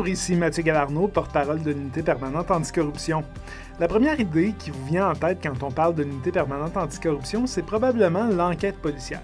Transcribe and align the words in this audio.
Bonjour, 0.00 0.14
ici 0.14 0.34
Mathieu 0.34 0.62
Galarno, 0.62 1.08
porte-parole 1.08 1.62
de 1.62 1.72
l'unité 1.72 2.02
permanente 2.02 2.50
anticorruption. 2.50 3.22
La 3.78 3.86
première 3.86 4.18
idée 4.18 4.54
qui 4.58 4.70
vous 4.70 4.86
vient 4.86 5.10
en 5.10 5.12
tête 5.12 5.40
quand 5.42 5.62
on 5.62 5.70
parle 5.70 5.94
de 5.94 6.02
l'unité 6.02 6.32
permanente 6.32 6.74
anticorruption, 6.74 7.46
c'est 7.46 7.60
probablement 7.60 8.24
l'enquête 8.24 8.78
policière. 8.78 9.20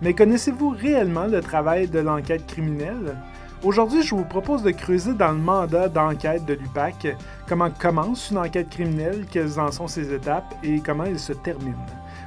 Mais 0.00 0.14
connaissez-vous 0.14 0.70
réellement 0.70 1.26
le 1.26 1.42
travail 1.42 1.88
de 1.88 1.98
l'enquête 1.98 2.46
criminelle? 2.46 3.18
Aujourd'hui, 3.62 4.02
je 4.02 4.14
vous 4.14 4.24
propose 4.24 4.62
de 4.62 4.70
creuser 4.70 5.12
dans 5.12 5.32
le 5.32 5.36
mandat 5.40 5.90
d'enquête 5.90 6.46
de 6.46 6.54
l'UPAC 6.54 7.14
comment 7.46 7.68
commence 7.70 8.30
une 8.30 8.38
enquête 8.38 8.70
criminelle, 8.70 9.26
quelles 9.30 9.60
en 9.60 9.70
sont 9.70 9.88
ses 9.88 10.14
étapes 10.14 10.54
et 10.62 10.80
comment 10.80 11.04
elle 11.04 11.18
se 11.18 11.34
termine. 11.34 11.76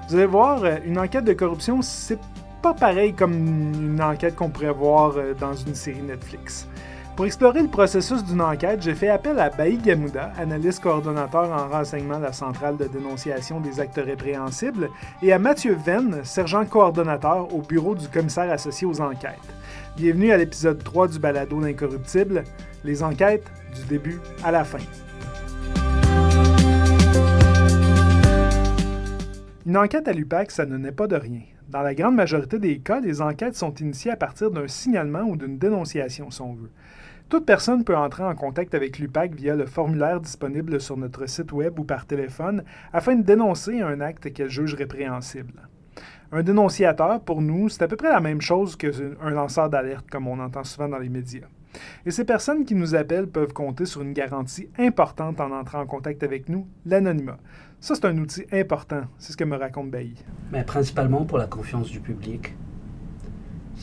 Vous 0.08 0.18
allez 0.18 0.28
voir, 0.28 0.64
une 0.86 1.00
enquête 1.00 1.26
de 1.26 1.34
corruption, 1.34 1.82
c'est 1.82 2.20
pas 2.62 2.76
pareil 2.76 3.16
comme 3.16 3.34
une 3.34 4.02
enquête 4.04 4.36
qu'on 4.36 4.50
pourrait 4.50 4.72
voir 4.72 5.14
euh, 5.18 5.34
dans 5.34 5.56
une 5.56 5.74
série 5.74 6.04
Netflix. 6.04 6.68
Pour 7.22 7.28
explorer 7.28 7.62
le 7.62 7.68
processus 7.68 8.24
d'une 8.24 8.42
enquête, 8.42 8.82
j'ai 8.82 8.96
fait 8.96 9.10
appel 9.10 9.38
à 9.38 9.52
Baï 9.52 9.78
Gamouda, 9.78 10.34
analyste 10.40 10.82
coordonnateur 10.82 11.52
en 11.52 11.70
renseignement 11.70 12.18
de 12.18 12.24
la 12.24 12.34
centrale 12.34 12.78
de 12.78 12.86
dénonciation 12.86 13.60
des 13.60 13.80
actes 13.80 14.02
répréhensibles, 14.04 14.90
et 15.22 15.32
à 15.32 15.38
Mathieu 15.38 15.76
Venn, 15.86 16.22
sergent 16.24 16.66
coordonnateur 16.66 17.54
au 17.54 17.62
bureau 17.62 17.94
du 17.94 18.08
commissaire 18.08 18.52
associé 18.52 18.88
aux 18.88 19.00
enquêtes. 19.02 19.38
Bienvenue 19.98 20.32
à 20.32 20.38
l'épisode 20.38 20.84
3 20.84 21.10
du 21.10 21.20
balado 21.20 21.62
d'incorruptible, 21.62 22.44
les 22.84 23.04
enquêtes 23.04 23.46
du 23.76 23.86
début 23.88 24.20
à 24.44 24.52
la 24.52 24.64
fin. 24.64 24.80
Une 29.68 29.78
enquête 29.78 30.08
à 30.08 30.14
l'UPAC, 30.14 30.50
ça 30.50 30.66
ne 30.66 30.76
naît 30.76 30.92
pas 30.92 31.06
de 31.06 31.18
rien. 31.18 31.42
Dans 31.70 31.84
la 31.84 31.94
grande 31.94 32.16
majorité 32.16 32.58
des 32.58 32.80
cas, 32.80 33.00
les 33.00 33.22
enquêtes 33.22 33.56
sont 33.56 33.76
initiées 33.76 34.10
à 34.10 34.18
partir 34.18 34.50
d'un 34.50 34.68
signalement 34.68 35.22
ou 35.22 35.38
d'une 35.38 35.60
dénonciation, 35.60 36.32
si 36.32 36.42
on. 36.42 36.58
Toute 37.32 37.46
personne 37.46 37.86
peut 37.86 37.96
entrer 37.96 38.26
en 38.26 38.36
contact 38.36 38.76
avec 38.76 39.00
l'UPAC 39.00 39.36
via 39.36 39.56
le 39.56 39.66
formulaire 39.66 40.20
disponible 40.20 40.82
sur 40.82 40.98
notre 40.98 41.30
site 41.30 41.54
web 41.54 41.80
ou 41.80 41.86
par 41.86 42.06
téléphone 42.06 42.66
afin 42.92 43.16
de 43.16 43.24
dénoncer 43.24 43.80
un 43.80 44.02
acte 44.02 44.34
qu'elle 44.34 44.50
juge 44.50 44.74
répréhensible. 44.74 45.54
Un 46.34 46.44
dénonciateur, 46.44 47.22
pour 47.22 47.42
nous, 47.42 47.70
c'est 47.70 47.84
à 47.84 47.88
peu 47.88 47.96
près 47.96 48.10
la 48.10 48.20
même 48.20 48.42
chose 48.42 48.76
qu'un 48.76 49.30
lanceur 49.30 49.70
d'alerte, 49.70 50.10
comme 50.12 50.28
on 50.28 50.42
entend 50.42 50.66
souvent 50.66 50.90
dans 50.90 50.98
les 50.98 51.08
médias. 51.08 51.48
Et 52.06 52.12
ces 52.12 52.26
personnes 52.26 52.66
qui 52.66 52.76
nous 52.76 52.96
appellent 52.96 53.30
peuvent 53.30 53.54
compter 53.54 53.86
sur 53.86 54.02
une 54.02 54.12
garantie 54.12 54.68
importante 54.78 55.40
en 55.40 55.52
entrant 55.52 55.80
en 55.80 55.88
contact 55.88 56.24
avec 56.24 56.50
nous, 56.50 56.68
l'anonymat. 56.86 57.38
Ça, 57.80 57.96
c'est 57.96 58.04
un 58.04 58.18
outil 58.18 58.44
important. 58.52 59.04
C'est 59.18 59.32
ce 59.32 59.38
que 59.38 59.46
me 59.46 59.56
raconte 59.56 59.90
Bailly. 59.90 60.22
Mais 60.52 60.66
principalement 60.66 61.24
pour 61.24 61.38
la 61.38 61.48
confiance 61.48 61.90
du 61.90 62.02
public. 62.02 62.56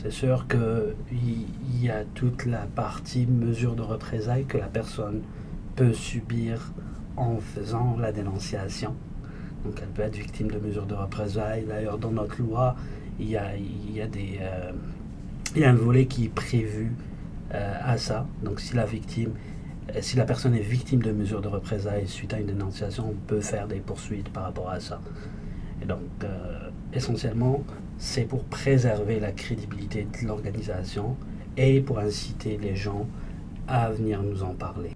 C'est 0.01 0.11
sûr 0.11 0.47
qu'il 0.47 1.83
y 1.83 1.89
a 1.89 2.05
toute 2.15 2.45
la 2.45 2.59
partie 2.73 3.25
mesure 3.25 3.75
de 3.75 3.81
représailles 3.81 4.45
que 4.45 4.57
la 4.57 4.67
personne 4.67 5.23
peut 5.75 5.91
subir 5.91 6.71
en 7.17 7.39
faisant 7.41 7.97
la 7.99 8.13
dénonciation. 8.13 8.95
Donc 9.65 9.73
elle 9.81 9.89
peut 9.89 10.03
être 10.03 10.15
victime 10.15 10.51
de 10.51 10.57
mesures 10.57 10.85
de 10.85 10.95
représailles. 10.95 11.65
D'ailleurs, 11.67 11.97
dans 11.97 12.11
notre 12.11 12.41
loi, 12.41 12.77
il 13.19 13.29
y 13.29 13.35
a, 13.35 13.49
euh, 13.49 14.71
un 15.61 15.73
volet 15.73 16.05
qui 16.05 16.27
est 16.27 16.33
prévu 16.33 16.93
euh, 17.53 17.73
à 17.83 17.97
ça. 17.97 18.25
Donc 18.41 18.61
si 18.61 18.77
la 18.77 18.85
victime 18.85 19.31
euh, 19.93 19.99
si 19.99 20.15
la 20.15 20.23
personne 20.23 20.55
est 20.55 20.61
victime 20.61 21.01
de 21.01 21.11
mesures 21.11 21.41
de 21.41 21.49
représailles 21.49 22.07
suite 22.07 22.33
à 22.33 22.39
une 22.39 22.47
dénonciation, 22.47 23.09
on 23.09 23.27
peut 23.27 23.41
faire 23.41 23.67
des 23.67 23.81
poursuites 23.81 24.29
par 24.29 24.43
rapport 24.43 24.69
à 24.69 24.79
ça. 24.79 25.01
Et 25.81 25.85
donc, 25.85 25.99
essentiellement, 26.93 27.63
c'est 27.99 28.23
pour 28.23 28.43
préserver 28.45 29.19
la 29.19 29.31
crédibilité 29.31 30.07
de 30.21 30.27
l'organisation 30.27 31.15
et 31.57 31.81
pour 31.81 31.99
inciter 31.99 32.57
les 32.57 32.75
gens 32.75 33.05
à 33.67 33.91
venir 33.91 34.23
nous 34.23 34.41
en 34.41 34.55
parler. 34.55 34.91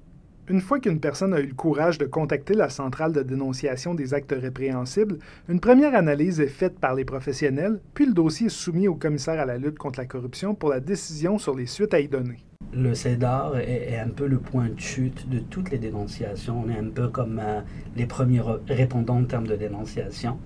Une 0.49 0.61
fois 0.61 0.79
qu'une 0.79 0.99
personne 0.99 1.33
a 1.33 1.39
eu 1.39 1.47
le 1.47 1.53
courage 1.53 1.97
de 1.97 2.05
contacter 2.05 2.53
la 2.53 2.69
centrale 2.69 3.13
de 3.13 3.21
dénonciation 3.21 3.93
des 3.93 4.13
actes 4.13 4.35
répréhensibles, 4.37 5.19
une 5.47 5.59
première 5.59 5.95
analyse 5.95 6.39
est 6.39 6.47
faite 6.47 6.79
par 6.79 6.95
les 6.95 7.05
professionnels, 7.05 7.79
puis 7.93 8.05
le 8.05 8.13
dossier 8.13 8.47
est 8.47 8.49
soumis 8.49 8.87
au 8.87 8.95
commissaire 8.95 9.39
à 9.39 9.45
la 9.45 9.57
lutte 9.57 9.77
contre 9.77 9.99
la 9.99 10.05
corruption 10.05 10.55
pour 10.55 10.69
la 10.69 10.79
décision 10.79 11.37
sur 11.37 11.55
les 11.55 11.65
suites 11.65 11.93
à 11.93 11.99
y 11.99 12.07
donner 12.07 12.39
le 12.75 12.95
CEDAR 12.95 13.57
est, 13.57 13.99
un 13.99 14.09
peu 14.09 14.25
le 14.25 14.39
point 14.39 14.69
de 14.69 14.79
chute 14.79 15.29
de 15.29 15.39
toutes 15.39 15.69
les 15.69 15.77
dénonciations. 15.77 16.63
On 16.65 16.69
est 16.69 16.77
un 16.79 16.89
peu 16.89 17.07
comme 17.07 17.39
euh, 17.39 17.61
les 17.95 18.05
premiers 18.05 18.41
répondants 18.67 19.19
en 19.19 19.25
termes 19.25 19.47
de 19.47 19.55
dénonciation. 19.55 20.39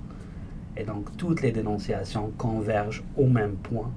Et 0.78 0.84
donc, 0.84 1.16
toutes 1.18 1.42
les 1.42 1.52
dénonciations 1.52 2.32
convergent 2.38 3.04
au 3.18 3.26
même 3.26 3.56
point, 3.56 3.92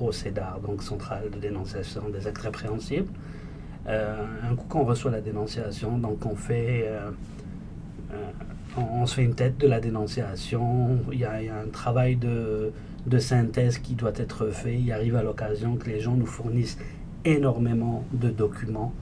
au 0.00 0.12
CEDAR, 0.12 0.60
donc 0.60 0.82
Centrale 0.82 1.30
de 1.30 1.38
dénonciation 1.38 2.08
des 2.10 2.26
actes 2.26 2.38
répréhensibles. 2.38 3.10
Euh, 3.88 4.24
un 4.50 4.54
coup 4.56 4.66
qu'on 4.68 4.84
reçoit 4.84 5.12
la 5.12 5.20
dénonciation, 5.20 5.96
donc 5.98 6.26
on 6.26 6.34
fait, 6.34 6.84
euh, 6.86 7.10
on, 8.76 9.06
se 9.06 9.14
fait 9.14 9.22
une 9.22 9.34
tête 9.34 9.58
de 9.58 9.68
la 9.68 9.80
dénonciation. 9.80 10.98
Il 11.12 11.20
y 11.20 11.24
a, 11.24 11.32
un 11.34 11.68
travail 11.72 12.16
de, 12.16 12.72
synthèse 13.18 13.78
qui 13.78 13.94
doit 13.94 14.12
être 14.16 14.48
fait. 14.48 14.78
Il 14.78 14.92
arrive 14.92 15.16
à 15.16 15.22
l'occasion 15.22 15.76
que 15.76 15.88
les 15.88 16.00
gens 16.00 16.14
nous 16.14 16.26
fournissent 16.26 16.78
énormément 17.24 18.04
de 18.12 18.28
documents 18.28 18.92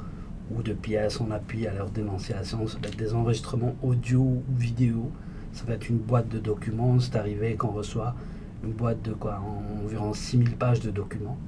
ou 0.55 0.62
de 0.62 0.75
pièces 0.75 1.21
en 1.21 1.31
appui 1.31 1.66
à 1.66 1.72
leur 1.72 1.89
dénonciation. 1.89 2.66
Des 2.99 3.15
enregistrements 3.15 3.75
audio 3.83 4.21
ou 4.21 4.43
vidéo. 4.56 5.11
Ça 5.54 5.65
va 5.65 5.75
être 5.75 5.88
une 5.88 5.98
boîte 5.98 6.28
de 6.28 6.38
documents. 6.38 7.00
C'est 7.00 7.16
arrivé 7.16 7.54
qu'on 7.54 7.70
reçoit 7.70 8.15
une 8.62 8.72
boîte 8.72 9.00
de 9.03 9.15
quoi 9.15 9.41
Environ 9.82 10.12
6000 10.12 10.56
pages 10.56 10.81
de 10.81 10.91
documents. 10.91 11.38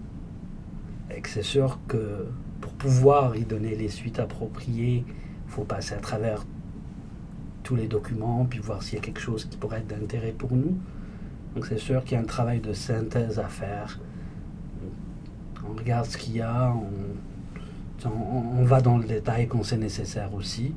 Et 1.15 1.21
que 1.21 1.29
c'est 1.29 1.43
sûr 1.43 1.79
que 1.87 2.27
pour 2.61 2.73
pouvoir 2.73 3.37
y 3.37 3.45
donner 3.45 3.75
les 3.77 3.91
suites 3.91 4.19
appropriées, 4.19 5.05
il 5.07 5.51
faut 5.51 5.65
passer 5.65 5.95
à 5.95 5.99
travers 5.99 6.45
tous 7.63 7.77
les 7.77 7.89
documents, 7.89 8.47
puis 8.49 8.61
voir 8.61 8.83
s'il 8.83 8.95
y 8.95 8.99
a 8.99 9.05
quelque 9.05 9.21
chose 9.21 9.45
qui 9.45 9.59
pourrait 9.59 9.79
être 9.81 9.89
d'intérêt 9.89 10.33
pour 10.33 10.53
nous. 10.53 10.79
Donc 11.55 11.67
c'est 11.67 11.79
sûr 11.79 12.03
qu'il 12.05 12.15
y 12.15 12.17
a 12.17 12.23
un 12.23 12.27
travail 12.27 12.61
de 12.61 12.73
synthèse 12.73 13.39
à 13.39 13.49
faire 13.49 13.99
on 15.69 15.75
regarde 15.77 16.07
ce 16.07 16.17
qu'il 16.17 16.37
y 16.37 16.41
a, 16.41 16.75
on, 18.05 18.65
va 18.65 18.81
dans 18.81 18.99
le 18.99 19.05
détail 19.05 19.49
quand 19.49 19.63
c'est 19.65 19.77
nécessaire 19.77 20.35
aussi. 20.35 20.73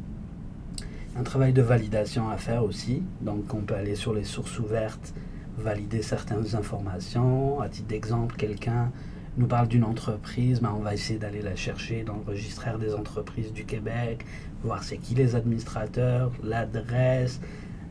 Un 1.17 1.23
travail 1.23 1.53
de 1.53 1.61
validation 1.61 2.29
à 2.29 2.37
faire 2.37 2.63
aussi, 2.63 3.03
donc 3.21 3.53
on 3.53 3.61
peut 3.61 3.73
aller 3.73 3.95
sur 3.95 4.13
les 4.13 4.23
sources 4.23 4.59
ouvertes, 4.59 5.13
valider 5.57 6.01
certaines 6.01 6.55
informations. 6.55 7.59
À 7.61 7.67
titre 7.67 7.87
d'exemple, 7.87 8.35
quelqu'un 8.37 8.91
nous 9.37 9.47
parle 9.47 9.67
d'une 9.67 9.83
entreprise, 9.83 10.61
ben 10.61 10.73
on 10.77 10.81
va 10.81 10.93
essayer 10.93 11.17
d'aller 11.17 11.41
la 11.41 11.55
chercher 11.55 12.03
dans 12.03 12.15
le 12.15 12.21
registraire 12.21 12.77
des 12.77 12.93
entreprises 12.93 13.51
du 13.51 13.65
Québec, 13.65 14.25
voir 14.63 14.83
c'est 14.83 14.97
qui 14.97 15.15
les 15.15 15.35
administrateurs, 15.35 16.31
l'adresse, 16.43 17.41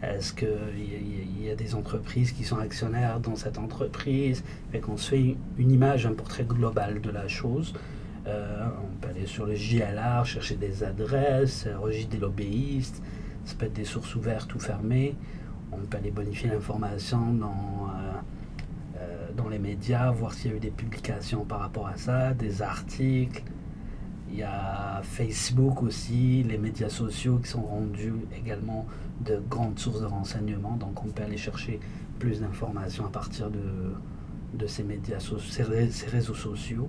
est-ce 0.03 0.33
qu'il 0.33 0.49
y, 0.77 1.45
y, 1.45 1.51
a 1.51 1.57
des 1.57 1.75
entreprises 1.75 2.31
qui 2.31 2.45
sont 2.45 2.59
actionnaires 2.59 3.19
dans 3.19 3.35
cette 3.35 3.59
entreprise 3.59 4.45
et 4.73 4.79
qu'on 4.79 4.97
se 4.97 5.11
fait 5.11 5.37
une 5.59 5.73
image, 5.73 6.07
un 6.07 6.13
portrait 6.13 6.45
global 6.45 7.01
de 7.01 7.11
la 7.11 7.27
chose. 7.27 7.75
Euh, 8.29 8.67
on 8.83 8.97
peut 9.01 9.09
aller 9.09 9.27
sur 9.27 9.47
le 9.47 9.55
JLR, 9.55 10.25
chercher 10.25 10.57
des 10.57 10.85
adresses, 10.85 11.67
registre 11.81 12.11
des 12.11 12.19
lobbyistes, 12.19 13.03
ça 13.45 13.55
peut 13.57 13.67
être 13.67 13.73
des 13.73 13.85
sources 13.85 14.15
ouvertes 14.15 14.55
ou 14.55 14.59
fermées. 14.59 15.17
On 15.73 15.79
peut 15.79 15.97
aller 15.97 16.11
bonifier 16.11 16.51
l'information 16.51 17.33
dans, 17.33 17.89
euh, 17.89 18.13
euh, 18.99 19.29
dans 19.37 19.49
les 19.49 19.59
médias, 19.59 20.11
voir 20.11 20.35
s'il 20.35 20.51
y 20.51 20.55
a 20.55 20.57
eu 20.57 20.61
des 20.61 20.71
publications 20.71 21.45
par 21.45 21.61
rapport 21.61 21.87
à 21.87 21.97
ça, 21.97 22.35
des 22.35 22.61
articles. 22.63 23.43
Il 24.31 24.37
y 24.37 24.43
a 24.43 25.01
Facebook 25.03 25.83
aussi, 25.83 26.43
les 26.43 26.59
médias 26.59 26.91
sociaux 26.91 27.39
qui 27.39 27.49
sont 27.49 27.63
rendus 27.63 28.13
également 28.37 28.87
de 29.25 29.41
grandes 29.49 29.79
sources 29.79 30.01
de 30.03 30.07
renseignements. 30.07 30.77
Donc 30.77 31.03
on 31.03 31.09
peut 31.09 31.23
aller 31.23 31.39
chercher 31.39 31.81
plus 32.19 32.41
d'informations 32.41 33.07
à 33.07 33.11
partir 33.11 33.51
de, 33.51 33.95
de 34.55 34.67
ces 34.67 34.83
médias 34.83 35.19
ces, 35.21 35.63
réseaux 36.07 36.35
sociaux. 36.35 36.89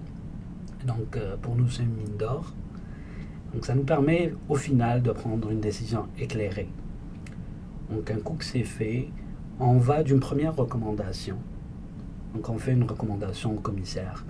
Donc 0.86 1.18
euh, 1.18 1.36
pour 1.38 1.56
nous, 1.56 1.70
c'est 1.70 1.84
une 1.84 1.94
mine 1.94 2.18
d'or. 2.18 2.54
Donc 3.54 3.66
ça 3.66 3.76
nous 3.76 3.84
permet 3.84 4.34
au 4.48 4.56
final 4.56 5.02
de 5.02 5.12
prendre 5.12 5.50
une 5.50 5.60
décision 5.60 6.08
éclairée. 6.18 6.70
Donc 7.90 8.12
un 8.12 8.20
coup 8.20 8.36
que 8.36 8.46
c'est 8.46 8.64
fait, 8.64 9.10
on 9.60 9.78
va 9.78 10.04
d'une 10.04 10.20
première 10.20 10.56
recommandation. 10.56 11.38
Donc 12.34 12.48
on 12.50 12.58
fait 12.58 12.74
une 12.74 12.84
recommandation 12.84 13.54
au 13.56 13.60
commissaire. 13.60 14.24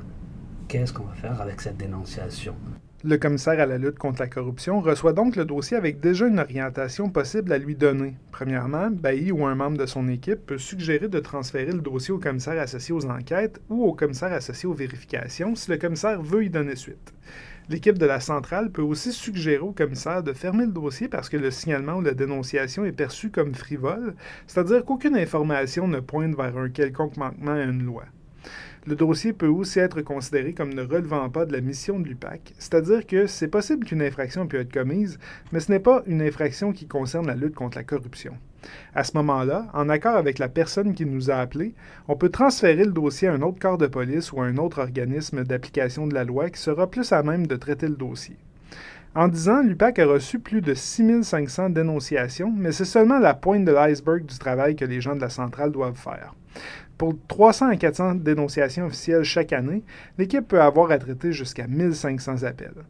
Qu'est-ce 0.68 0.94
qu'on 0.94 1.04
va 1.04 1.16
faire 1.16 1.42
avec 1.42 1.62
cette 1.62 1.78
dénonciation? 1.78 2.56
Le 3.04 3.18
commissaire 3.18 3.62
à 3.62 3.66
la 3.66 3.78
lutte 3.78 3.98
contre 3.98 4.20
la 4.20 4.28
corruption 4.28 4.82
reçoit 4.82 5.14
donc 5.14 5.38
le 5.38 5.46
dossier 5.46 5.78
avec 5.78 6.02
déjà 6.02 6.28
une 6.28 6.40
orientation 6.40 7.10
possible 7.10 7.54
à 7.54 7.58
lui 7.58 7.76
donner. 7.76 8.16
Premièrement, 8.32 8.90
Bailly 8.92 9.32
ou 9.32 9.46
un 9.46 9.56
membre 9.56 9.78
de 9.78 9.86
son 9.86 10.10
équipe 10.10 10.46
peut 10.46 10.58
suggérer 10.58 11.08
de 11.08 11.20
transférer 11.20 11.72
le 11.72 11.80
dossier 11.80 12.14
au 12.14 12.20
commissaire 12.20 12.60
associé 12.60 12.94
aux 12.94 13.06
enquêtes 13.06 13.62
ou 13.70 13.86
au 13.86 13.94
commissaire 13.94 14.34
associé 14.34 14.68
aux 14.68 14.74
vérifications 14.74 15.56
si 15.56 15.72
le 15.72 15.78
commissaire 15.78 16.22
veut 16.22 16.44
y 16.44 16.50
donner 16.50 16.76
suite. 16.76 17.14
L'équipe 17.70 17.98
de 17.98 18.06
la 18.06 18.20
centrale 18.20 18.70
peut 18.70 18.82
aussi 18.82 19.14
suggérer 19.14 19.60
au 19.60 19.72
commissaire 19.72 20.22
de 20.22 20.34
fermer 20.34 20.66
le 20.66 20.72
dossier 20.74 21.08
parce 21.08 21.30
que 21.30 21.38
le 21.38 21.52
signalement 21.52 21.94
ou 21.94 22.02
la 22.02 22.14
dénonciation 22.14 22.84
est 22.84 22.92
perçu 22.92 23.30
comme 23.30 23.56
frivole, 23.56 24.16
c'est-à-dire 24.46 24.84
qu'aucune 24.84 25.16
information 25.16 25.88
ne 25.88 26.02
pointe 26.02 26.36
vers 26.36 26.58
un 26.58 26.70
quelconque 26.70 27.16
manquement 27.16 27.54
à 27.54 27.64
une 27.64 27.84
loi. 27.84 28.04
Le 28.88 28.96
dossier 28.96 29.34
peut 29.34 29.48
aussi 29.48 29.80
être 29.80 30.02
considéré 30.02 30.54
comme 30.54 30.74
ne 30.74 30.82
relevant 30.82 31.30
pas 31.30 31.46
de 31.46 31.52
la 31.52 31.62
mission 31.62 32.00
de 32.00 32.08
l'UPAC, 32.08 32.54
c'est-à-dire 32.58 33.06
que 33.06 33.28
c'est 33.28 33.50
possible 33.50 33.86
qu'une 33.86 34.02
infraction 34.02 34.48
puisse 34.48 34.62
être 34.62 34.74
commise, 34.74 35.20
mais 35.52 35.60
ce 35.60 35.72
n'est 35.72 35.80
pas 35.80 36.02
une 36.08 36.22
infraction 36.22 36.72
qui 36.72 36.88
concerne 36.88 37.28
la 37.28 37.36
lutte 37.36 37.56
contre 37.56 37.78
la 37.78 37.84
corruption. 37.84 38.38
À 38.96 39.04
ce 39.04 39.16
moment-là, 39.18 39.68
en 39.74 39.90
accord 39.90 40.16
avec 40.16 40.40
la 40.40 40.50
personne 40.50 40.94
qui 40.94 41.06
nous 41.06 41.30
a 41.30 41.36
appelés, 41.36 41.74
on 42.08 42.16
peut 42.16 42.30
transférer 42.30 42.86
le 42.86 42.92
dossier 42.92 43.28
à 43.28 43.34
un 43.34 43.42
autre 43.42 43.60
corps 43.60 43.78
de 43.78 43.88
police 43.88 44.32
ou 44.32 44.42
à 44.42 44.46
un 44.46 44.58
autre 44.58 44.80
organisme 44.80 45.44
d'application 45.44 46.08
de 46.08 46.14
la 46.14 46.24
loi 46.24 46.50
qui 46.50 46.62
sera 46.62 46.90
plus 46.90 47.12
à 47.12 47.22
même 47.22 47.48
de 47.48 47.56
traiter 47.58 47.88
le 47.88 47.96
dossier. 47.96 48.38
En 49.16 49.28
10 49.28 49.50
ans, 49.50 49.64
l'UPAC 49.64 50.00
a 50.00 50.06
reçu 50.06 50.40
plus 50.40 50.62
de 50.62 50.74
6500 50.74 51.72
dénonciations, 51.72 52.54
mais 52.56 52.72
c'est 52.72 52.86
seulement 52.86 53.18
la 53.18 53.34
pointe 53.34 53.66
de 53.66 53.72
l'iceberg 53.72 54.26
du 54.26 54.38
travail 54.38 54.76
que 54.76 54.86
les 54.86 55.02
gens 55.02 55.16
de 55.16 55.22
la 55.22 55.30
centrale 55.30 55.72
doivent 55.72 55.98
faire. 55.98 56.36
Pour 57.00 57.16
300 57.30 57.70
à 57.70 57.76
400 57.78 58.16
dénonciations 58.16 58.88
officielles 58.88 59.24
chaque 59.24 59.54
année, 59.54 59.84
l'équipe 60.18 60.46
peut 60.46 60.62
avoir 60.62 60.92
à 60.92 60.98
traiter 60.98 61.32
jusqu'à 61.32 61.66
1500 61.66 62.44
appels. 62.44 62.84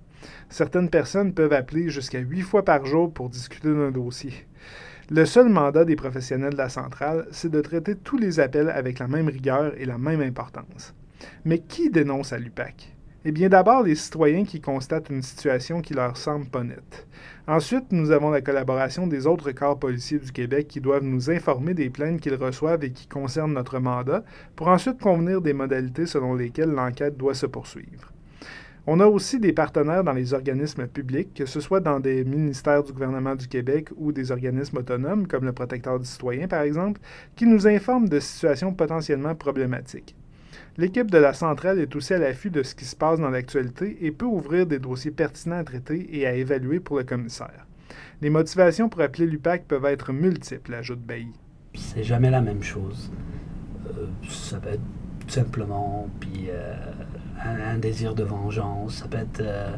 Certaines 0.50 0.90
personnes 0.90 1.32
peuvent 1.32 1.54
appeler 1.54 1.90
jusqu'à 1.90 2.18
8 2.18 2.42
fois 2.42 2.66
par 2.66 2.88
jour 2.88 3.14
pour 3.14 3.30
discuter 3.30 3.68
d'un 3.70 3.92
dossier. 3.92 4.34
Le 5.12 5.26
seul 5.26 5.50
mandat 5.50 5.86
des 5.86 5.96
professionnels 5.96 6.54
de 6.54 6.58
la 6.58 6.70
centrale, 6.70 7.28
c'est 7.30 7.52
de 7.52 7.62
traiter 7.62 7.96
tous 7.96 8.18
les 8.18 8.40
appels 8.40 8.70
avec 8.70 8.98
la 8.98 9.08
même 9.08 9.28
rigueur 9.28 9.74
et 9.78 9.86
la 9.86 10.00
même 10.00 10.22
importance. 10.22 10.96
Mais 11.46 11.60
qui 11.60 11.92
dénonce 11.92 12.34
à 12.34 12.40
l'UPAC? 12.40 12.99
Eh 13.25 13.33
bien, 13.33 13.50
d'abord, 13.50 13.83
les 13.83 13.95
citoyens 13.95 14.45
qui 14.45 14.62
constatent 14.62 15.10
une 15.10 15.21
situation 15.21 15.81
qui 15.81 15.94
leur 15.94 16.16
semble 16.16 16.45
pas 16.45 16.63
nette. 16.63 17.06
Ensuite, 17.48 17.92
nous 17.92 18.12
avons 18.12 18.30
la 18.30 18.39
collaboration 18.39 19.07
des 19.07 19.27
autres 19.27 19.51
corps 19.51 19.77
policiers 19.77 20.19
du 20.19 20.31
Québec 20.31 20.69
qui 20.69 20.80
doivent 20.80 21.04
nous 21.04 21.30
informer 21.30 21.74
des 21.74 21.89
plaintes 21.89 22.21
qu'ils 22.21 22.36
reçoivent 22.36 22.86
et 22.86 22.94
qui 22.94 23.07
concernent 23.07 23.51
notre 23.51 23.80
mandat, 23.80 24.24
pour 24.56 24.69
ensuite 24.69 25.01
convenir 25.01 25.42
des 25.42 25.51
modalités 25.51 26.06
selon 26.06 26.33
lesquelles 26.33 26.71
l'enquête 26.71 27.18
doit 27.18 27.33
se 27.33 27.45
poursuivre. 27.45 28.13
On 28.88 29.01
a 29.01 29.06
aussi 29.06 29.38
des 29.38 29.51
partenaires 29.51 30.06
dans 30.06 30.13
les 30.13 30.33
organismes 30.33 30.88
publics, 30.88 31.33
que 31.33 31.45
ce 31.45 31.60
soit 31.60 31.81
dans 31.81 32.00
des 32.00 32.24
ministères 32.24 32.86
du 32.86 32.94
gouvernement 32.94 33.36
du 33.36 33.50
Québec 33.50 33.89
ou 33.98 34.13
des 34.13 34.31
organismes 34.31 34.77
autonomes, 34.77 35.27
comme 35.27 35.44
le 35.44 35.51
Protecteur 35.51 36.00
du 36.00 36.06
citoyen 36.06 36.48
par 36.48 36.62
exemple, 36.62 37.01
qui 37.36 37.45
nous 37.45 37.68
informent 37.68 38.07
de 38.07 38.21
situations 38.21 38.74
potentiellement 38.74 39.36
problématiques. 39.36 40.16
L'équipe 40.80 41.12
de 41.12 41.18
la 41.18 41.34
centrale 41.34 41.78
est 41.80 41.94
aussi 41.94 42.14
à 42.14 42.20
l'affût 42.20 42.52
de 42.52 42.64
ce 42.64 42.74
qui 42.74 42.86
se 42.86 42.96
passe 42.96 43.20
dans 43.20 43.30
l'actualité 43.30 43.98
et 44.00 44.12
peut 44.12 44.26
ouvrir 44.26 44.66
des 44.66 44.80
dossiers 44.80 45.12
pertinents 45.12 45.58
à 45.58 45.64
traiter 45.66 46.08
et 46.18 46.26
à 46.26 46.34
évaluer 46.34 46.80
pour 46.80 46.98
le 46.98 47.04
commissaire. 47.04 47.68
Les 48.22 48.30
motivations 48.30 48.88
pour 48.88 49.02
appeler 49.02 49.26
l'UPAC 49.26 49.66
peuvent 49.66 49.84
être 49.84 50.14
multiples, 50.14 50.74
ajoute 50.74 51.02
Bailly. 51.02 51.34
C'est 51.74 52.06
jamais 52.06 52.30
la 52.30 52.40
même 52.40 52.64
chose. 52.64 53.12
Euh, 53.88 54.06
ça 54.30 54.58
peut 54.60 54.70
être 54.70 54.81
tout 55.20 55.30
simplement 55.30 56.08
euh, 56.48 56.76
un, 57.44 57.78
désir 57.78 58.16
de 58.16 58.24
vengeance. 58.24 59.00
Ça 59.00 59.10
peut 59.10 59.18
être 59.18 59.42
euh, 59.42 59.76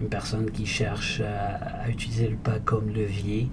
une 0.00 0.08
personne 0.08 0.50
qui 0.50 0.64
cherche 0.64 1.20
à, 1.20 1.82
à 1.82 1.90
utiliser 1.90 2.28
l'UPAC 2.28 2.64
comme 2.64 2.88
levier. 2.88 3.50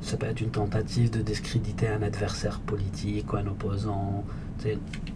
Ça 0.00 0.16
peut 0.16 0.26
être 0.26 0.40
une 0.40 0.50
tentative 0.50 1.10
de 1.10 1.20
discréditer 1.20 1.88
un 1.88 2.02
adversaire 2.02 2.60
politique 2.60 3.32
ou 3.32 3.38
un 3.38 3.46
opposant 3.48 4.24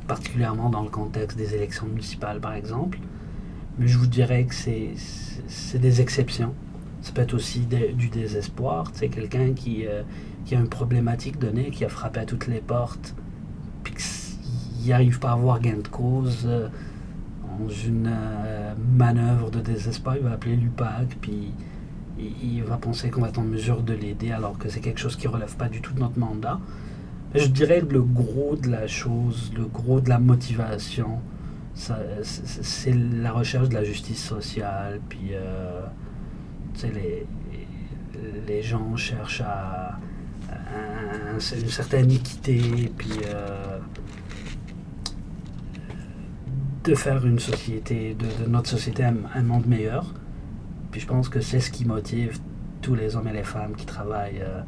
particulièrement 0.07 0.71
dans 0.71 0.83
le 0.83 0.91
contexte 0.91 1.37
des 1.37 1.55
élections 1.55 1.87
municipales, 1.87 2.41
par 2.41 2.55
exemple. 2.55 2.99
Mais 3.79 3.89
je 3.89 3.99
vous 3.99 4.07
dirais 4.07 4.45
que 4.45 4.55
c'est 4.55 5.79
des 5.79 6.01
exceptions. 6.01 6.55
Ça 7.03 7.13
peut 7.13 7.23
être 7.23 7.35
aussi 7.35 7.61
du 7.61 8.09
désespoir. 8.09 8.91
C'est 8.95 9.09
quelqu'un 9.09 9.53
qui, 9.53 9.87
euh, 9.87 10.03
qui 10.45 10.57
a 10.57 10.59
une 10.59 10.69
problématique 10.69 11.39
donnée, 11.39 11.71
qui 11.71 11.85
a 11.85 11.89
frappé 11.89 12.21
à 12.21 12.25
toutes 12.25 12.47
les 12.47 12.61
portes, 12.61 13.15
puis 13.85 13.95
qu'il 13.95 14.89
n'arrive 14.89 15.19
pas 15.19 15.31
à 15.31 15.33
avoir 15.35 15.61
gain 15.61 15.79
de 15.83 15.89
cause. 15.89 16.45
Euh, 16.47 16.69
dans 17.59 17.69
une 17.69 18.11
euh, 18.13 18.75
manœuvre 18.97 19.51
de 19.51 19.61
désespoir, 19.61 20.17
il 20.17 20.23
va 20.23 20.33
appeler 20.33 20.57
l'UPAC, 20.57 21.17
puis 21.21 21.53
il, 22.19 22.33
il 22.43 22.63
va 22.63 22.77
penser 22.77 23.11
qu'on 23.11 23.23
va 23.23 23.29
être 23.29 23.39
en 23.39 23.45
mesure 23.45 23.83
de 23.83 23.95
l'aider, 23.95 24.31
alors 24.31 24.59
que 24.59 24.69
c'est 24.69 24.81
quelque 24.81 25.01
chose 25.01 25.17
qui 25.17 25.27
ne 25.27 25.33
relève 25.33 25.57
pas 25.57 25.69
du 25.69 25.81
tout 25.81 25.93
de 25.95 26.01
notre 26.01 26.19
mandat. 26.19 26.61
Je 27.37 27.49
dirais 27.49 27.83
le 27.89 28.03
gros 28.03 28.57
de 28.57 28.69
la 28.69 28.87
chose, 28.87 29.53
le 29.55 29.67
gros 29.67 30.01
de 30.01 30.09
la 30.09 30.19
motivation, 30.19 31.21
c'est 31.75 32.95
la 32.95 33.33
recherche 33.33 33.69
de 33.69 33.75
la 33.75 33.85
justice 33.85 34.25
sociale. 34.25 35.01
Puis, 35.09 35.31
euh, 35.33 35.83
les, 36.83 37.27
les 38.47 38.63
gens 38.63 38.97
cherchent 38.97 39.43
à, 39.43 39.99
une 41.33 41.41
certaine 41.41 42.11
équité, 42.11 42.93
puis 42.97 43.13
euh, 43.27 43.79
de 46.85 46.95
faire 46.95 47.27
une 47.27 47.39
société, 47.39 48.15
de, 48.15 48.49
notre 48.49 48.71
société 48.71 49.05
un, 49.05 49.43
monde 49.43 49.67
meilleur. 49.67 50.15
Puis 50.91 51.01
je 51.01 51.07
pense 51.07 51.29
que 51.29 51.41
c'est 51.41 51.61
ce 51.61 51.71
qui 51.71 51.85
motive 51.85 52.39
tous 52.81 52.95
les 52.95 53.17
hommes 53.17 53.29
et 53.29 53.33
les 53.33 53.45
femmes 53.45 53.75
qui 53.77 53.85
travaillent 53.85 54.43
euh, 54.43 54.63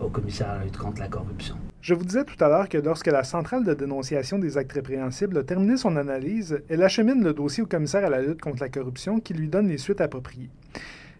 au 0.00 0.08
commissariat 0.08 0.60
de 0.60 0.64
lutte 0.64 0.76
contre 0.76 1.00
la 1.00 1.08
corruption. 1.08 1.56
Je 1.82 1.94
vous 1.94 2.04
disais 2.04 2.22
tout 2.22 2.36
à 2.44 2.48
l'heure 2.48 2.68
que 2.68 2.78
lorsque 2.78 3.08
la 3.08 3.24
centrale 3.24 3.64
de 3.64 3.74
dénonciation 3.74 4.38
des 4.38 4.56
actes 4.56 4.70
répréhensibles 4.70 5.36
a 5.36 5.42
terminé 5.42 5.76
son 5.76 5.96
analyse, 5.96 6.62
elle 6.68 6.84
achemine 6.84 7.24
le 7.24 7.34
dossier 7.34 7.64
au 7.64 7.66
commissaire 7.66 8.04
à 8.04 8.08
la 8.08 8.22
lutte 8.22 8.40
contre 8.40 8.62
la 8.62 8.68
corruption 8.68 9.18
qui 9.18 9.34
lui 9.34 9.48
donne 9.48 9.66
les 9.66 9.78
suites 9.78 10.00
appropriées. 10.00 10.48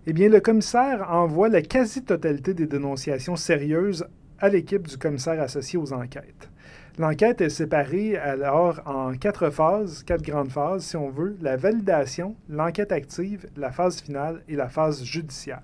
Eh 0.06 0.12
bien, 0.12 0.28
le 0.28 0.38
commissaire 0.38 1.10
envoie 1.10 1.48
la 1.48 1.62
quasi-totalité 1.62 2.54
des 2.54 2.66
dénonciations 2.66 3.34
sérieuses 3.34 4.06
à 4.38 4.50
l'équipe 4.50 4.86
du 4.86 4.96
commissaire 4.96 5.40
associé 5.40 5.80
aux 5.80 5.92
enquêtes. 5.92 6.48
L'enquête 6.96 7.40
est 7.40 7.48
séparée 7.48 8.16
alors 8.16 8.82
en 8.86 9.14
quatre 9.14 9.50
phases, 9.50 10.04
quatre 10.04 10.22
grandes 10.22 10.52
phases, 10.52 10.84
si 10.84 10.96
on 10.96 11.10
veut, 11.10 11.36
la 11.42 11.56
validation, 11.56 12.36
l'enquête 12.48 12.92
active, 12.92 13.48
la 13.56 13.72
phase 13.72 14.00
finale 14.00 14.42
et 14.46 14.54
la 14.54 14.68
phase 14.68 15.02
judiciaire. 15.02 15.62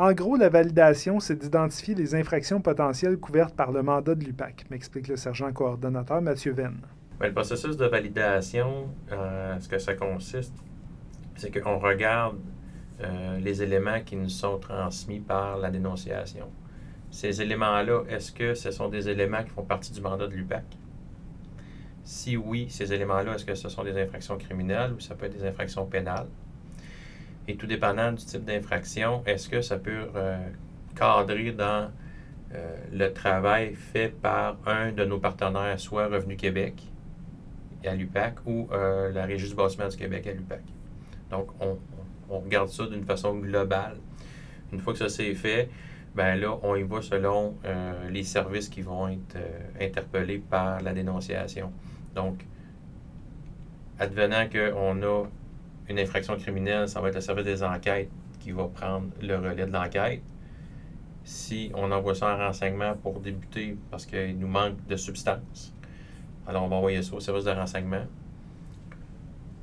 En 0.00 0.12
gros, 0.12 0.36
la 0.36 0.48
validation, 0.48 1.18
c'est 1.18 1.34
d'identifier 1.34 1.92
les 1.96 2.14
infractions 2.14 2.60
potentielles 2.60 3.18
couvertes 3.18 3.56
par 3.56 3.72
le 3.72 3.82
mandat 3.82 4.14
de 4.14 4.24
l'UPAC, 4.24 4.66
m'explique 4.70 5.08
le 5.08 5.16
sergent 5.16 5.52
coordonnateur 5.52 6.22
Mathieu 6.22 6.52
Venn. 6.52 6.76
le 7.20 7.32
processus 7.32 7.76
de 7.76 7.84
validation, 7.84 8.90
euh, 9.10 9.58
ce 9.58 9.68
que 9.68 9.78
ça 9.78 9.94
consiste, 9.94 10.54
c'est 11.34 11.50
qu'on 11.50 11.80
regarde 11.80 12.38
euh, 13.02 13.40
les 13.40 13.60
éléments 13.60 14.00
qui 14.06 14.14
nous 14.14 14.28
sont 14.28 14.58
transmis 14.58 15.18
par 15.18 15.58
la 15.58 15.68
dénonciation. 15.68 16.48
Ces 17.10 17.42
éléments-là, 17.42 18.04
est-ce 18.08 18.30
que 18.30 18.54
ce 18.54 18.70
sont 18.70 18.88
des 18.88 19.08
éléments 19.08 19.42
qui 19.42 19.50
font 19.50 19.64
partie 19.64 19.92
du 19.92 20.00
mandat 20.00 20.28
de 20.28 20.34
l'UPAC? 20.34 20.64
Si 22.04 22.36
oui, 22.36 22.68
ces 22.70 22.92
éléments-là, 22.92 23.34
est-ce 23.34 23.44
que 23.44 23.56
ce 23.56 23.68
sont 23.68 23.82
des 23.82 24.00
infractions 24.00 24.38
criminelles 24.38 24.92
ou 24.92 25.00
ça 25.00 25.16
peut 25.16 25.26
être 25.26 25.36
des 25.36 25.44
infractions 25.44 25.86
pénales? 25.86 26.28
Et 27.48 27.56
tout 27.56 27.66
dépendant 27.66 28.12
du 28.12 28.22
type 28.22 28.44
d'infraction, 28.44 29.22
est-ce 29.24 29.48
que 29.48 29.62
ça 29.62 29.78
peut 29.78 30.10
euh, 30.14 30.36
cadrer 30.94 31.52
dans 31.52 31.90
euh, 32.54 32.76
le 32.92 33.10
travail 33.14 33.74
fait 33.74 34.10
par 34.10 34.58
un 34.66 34.92
de 34.92 35.06
nos 35.06 35.18
partenaires, 35.18 35.80
soit 35.80 36.08
Revenu 36.08 36.36
Québec 36.36 36.74
à 37.86 37.94
l'UPAC 37.94 38.34
ou 38.44 38.68
euh, 38.70 39.10
la 39.12 39.24
Régie 39.24 39.48
du 39.48 39.54
bâtiment 39.54 39.88
du 39.88 39.96
Québec 39.96 40.26
à 40.26 40.32
l'UPAC? 40.32 40.60
Donc, 41.30 41.48
on, 41.60 41.78
regarde 42.28 42.68
ça 42.68 42.84
d'une 42.84 43.04
façon 43.04 43.34
globale. 43.36 43.96
Une 44.70 44.80
fois 44.80 44.92
que 44.92 44.98
ça 44.98 45.08
c'est 45.08 45.32
fait, 45.34 45.70
ben 46.14 46.38
là, 46.38 46.58
on 46.62 46.76
y 46.76 46.82
va 46.82 47.00
selon 47.00 47.54
les 48.10 48.22
services 48.22 48.68
qui 48.68 48.82
vont 48.82 49.08
être 49.08 49.38
interpellés 49.80 50.36
par 50.38 50.82
la 50.82 50.92
dénonciation. 50.92 51.72
Donc, 52.14 52.44
advenant 53.98 54.46
qu'on 54.50 55.02
a 55.02 55.24
une 55.88 55.98
infraction 55.98 56.36
criminelle, 56.36 56.88
ça 56.88 57.00
va 57.00 57.08
être 57.08 57.14
le 57.14 57.20
service 57.20 57.44
des 57.44 57.62
enquêtes 57.62 58.10
qui 58.40 58.52
va 58.52 58.66
prendre 58.66 59.08
le 59.22 59.36
relais 59.36 59.66
de 59.66 59.72
l'enquête. 59.72 60.22
Si 61.24 61.70
on 61.74 61.90
envoie 61.90 62.14
ça 62.14 62.34
en 62.34 62.38
renseignement 62.38 62.94
pour 62.94 63.20
débuter 63.20 63.76
parce 63.90 64.06
qu'il 64.06 64.38
nous 64.38 64.48
manque 64.48 64.86
de 64.86 64.96
substances, 64.96 65.74
alors 66.46 66.64
on 66.64 66.68
va 66.68 66.76
envoyer 66.76 67.02
ça 67.02 67.14
au 67.14 67.20
service 67.20 67.44
de 67.44 67.50
renseignement. 67.50 68.04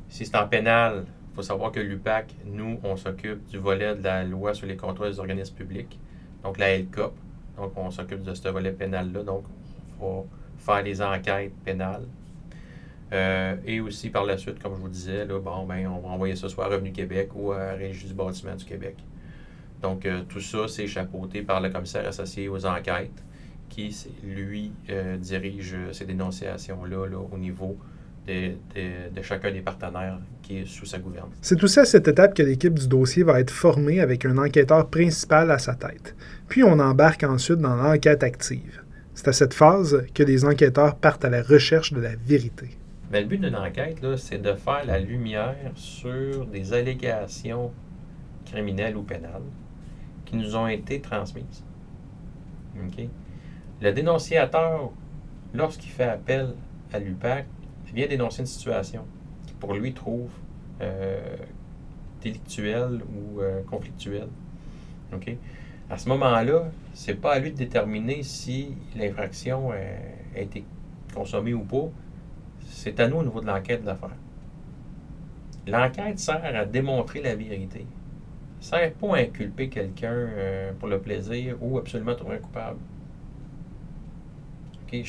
Si 0.10 0.26
c'est 0.26 0.38
en 0.38 0.48
pénal, 0.48 1.06
il 1.08 1.36
faut 1.36 1.42
savoir 1.42 1.72
que 1.72 1.80
l'UPAC, 1.80 2.34
nous, 2.46 2.80
on 2.84 2.96
s'occupe 2.96 3.46
du 3.48 3.58
volet 3.58 3.96
de 3.96 4.04
la 4.04 4.24
loi 4.24 4.54
sur 4.54 4.68
les 4.68 4.78
contrôles 4.78 5.10
des 5.10 5.20
organismes 5.20 5.56
publics, 5.56 6.00
donc 6.44 6.58
la 6.58 6.78
LCOP. 6.78 7.14
Donc, 7.58 7.72
on 7.76 7.90
s'occupe 7.90 8.24
de 8.24 8.34
ce 8.34 8.48
volet 8.50 8.72
pénal-là. 8.72 9.24
Donc, 9.24 9.46
il 9.88 9.94
faut 10.00 10.28
faire 10.58 10.84
les 10.84 11.02
enquêtes 11.02 11.54
pénales. 11.64 12.06
Euh, 13.14 13.56
et 13.66 13.80
aussi 13.82 14.10
par 14.10 14.26
la 14.26 14.38
suite, 14.38 14.62
comme 14.62 14.74
je 14.76 14.82
vous 14.82 14.90
disais, 14.90 15.26
bon, 15.26 15.66
ben, 15.66 15.88
on 15.88 16.00
va 16.00 16.10
envoyer 16.10 16.36
ça 16.36 16.50
soit 16.50 16.66
à 16.66 16.70
Revenu 16.70 16.92
Québec 16.92 17.30
ou 17.36 17.52
à 17.52 17.74
Régie 17.74 18.08
du 18.08 18.14
bâtiment 18.14 18.56
du 18.56 18.66
Québec. 18.66 18.96
Donc, 19.82 20.06
euh, 20.06 20.22
tout 20.28 20.42
ça, 20.42 20.68
c'est 20.68 20.88
chapeauté 20.88 21.42
par 21.44 21.62
le 21.62 21.70
commissaire 21.70 22.08
associé 22.08 22.50
aux 22.50 22.66
enquêtes 22.66 23.24
qui, 23.70 23.96
lui, 24.24 24.72
euh, 24.90 25.18
dirige 25.18 25.76
ces 25.92 26.06
dénonciations-là 26.06 27.08
là, 27.08 27.18
au 27.32 27.38
niveau 27.38 27.78
de, 28.28 28.54
de, 28.74 29.22
chacun 29.22 29.52
des 29.52 29.62
partenaires 29.62 30.18
qui 30.42 30.60
est 30.60 30.66
sous 30.66 30.86
sa 30.86 30.98
gouverne. 30.98 31.30
C'est 31.42 31.64
aussi 31.64 31.80
à 31.80 31.86
cette 31.86 32.08
étape 32.08 32.34
que 32.34 32.42
l'équipe 32.42 32.74
du 32.74 32.88
dossier 32.88 33.22
va 33.22 33.40
être 33.40 33.52
formée 33.52 34.00
avec 34.00 34.26
un 34.26 34.40
enquêteur 34.40 34.90
principal 34.90 35.52
à 35.52 35.60
sa 35.60 35.76
tête. 35.76 36.16
Puis 36.48 36.64
on 36.64 36.80
embarque 36.80 37.24
ensuite 37.24 37.60
dans 37.60 37.76
l'enquête 37.76 38.24
active. 38.24 38.82
C'est 39.14 39.28
à 39.28 39.34
cette 39.34 39.54
phase 39.54 40.06
que 40.16 40.24
les 40.24 40.44
enquêteurs 40.44 40.96
partent 40.96 41.26
à 41.26 41.30
la 41.30 41.44
recherche 41.44 41.94
de 41.94 42.02
la 42.02 42.16
vérité. 42.16 42.78
Mais 43.16 43.22
le 43.22 43.28
but 43.28 43.38
d'une 43.38 43.56
enquête, 43.56 44.06
c'est 44.18 44.42
de 44.42 44.54
faire 44.56 44.84
la 44.86 45.00
lumière 45.00 45.72
sur 45.76 46.46
des 46.48 46.74
allégations 46.74 47.72
criminelles 48.44 48.98
ou 48.98 49.04
pénales 49.04 49.42
qui 50.26 50.36
nous 50.36 50.58
ont 50.58 50.68
été 50.68 51.00
transmises. 51.00 51.64
Le 53.82 53.94
dénonciateur, 53.94 54.92
lorsqu'il 55.54 55.92
fait 55.92 56.10
appel 56.10 56.56
à 56.92 57.00
l'UPAC, 57.00 57.46
vient 57.94 58.06
dénoncer 58.06 58.42
une 58.42 58.48
situation 58.48 59.06
qui, 59.48 59.54
pour 59.54 59.74
lui, 59.76 59.94
trouve 59.94 60.32
euh, 60.82 61.38
délictuelle 62.22 63.00
ou 63.16 63.40
euh, 63.40 63.62
conflictuelle. 63.64 64.28
À 65.90 65.98
ce 65.98 66.10
moment-là, 66.10 66.70
c'est 66.94 67.22
pas 67.22 67.36
à 67.36 67.40
lui 67.40 67.54
de 67.54 67.58
déterminer 67.60 68.24
si 68.24 68.76
l'infraction 68.94 69.72
euh, 69.72 69.98
a 70.36 70.40
été 70.42 70.66
consommée 71.14 71.54
ou 71.54 71.64
pas. 71.64 71.90
C'est 72.76 73.00
à 73.00 73.08
nous 73.08 73.16
au 73.16 73.24
niveau 73.24 73.40
de 73.40 73.48
l'enquête 73.48 73.82
de 73.84 73.86
l'affaire. 73.86 74.18
L'enquête 75.66 76.20
sert 76.20 76.44
à 76.44 76.66
démontrer 76.66 77.22
la 77.22 77.34
vérité. 77.34 77.88
Ça 78.60 78.80
sert 78.80 78.94
pas 78.96 79.16
à 79.16 79.20
inculper 79.20 79.70
quelqu'un 79.70 80.12
euh, 80.12 80.72
pour 80.78 80.90
le 80.90 81.00
plaisir 81.00 81.56
ou 81.62 81.78
absolument 81.78 82.16
trouver 82.16 82.36
un 82.36 82.40
coupable. 82.40 82.80
Je, 84.92 85.02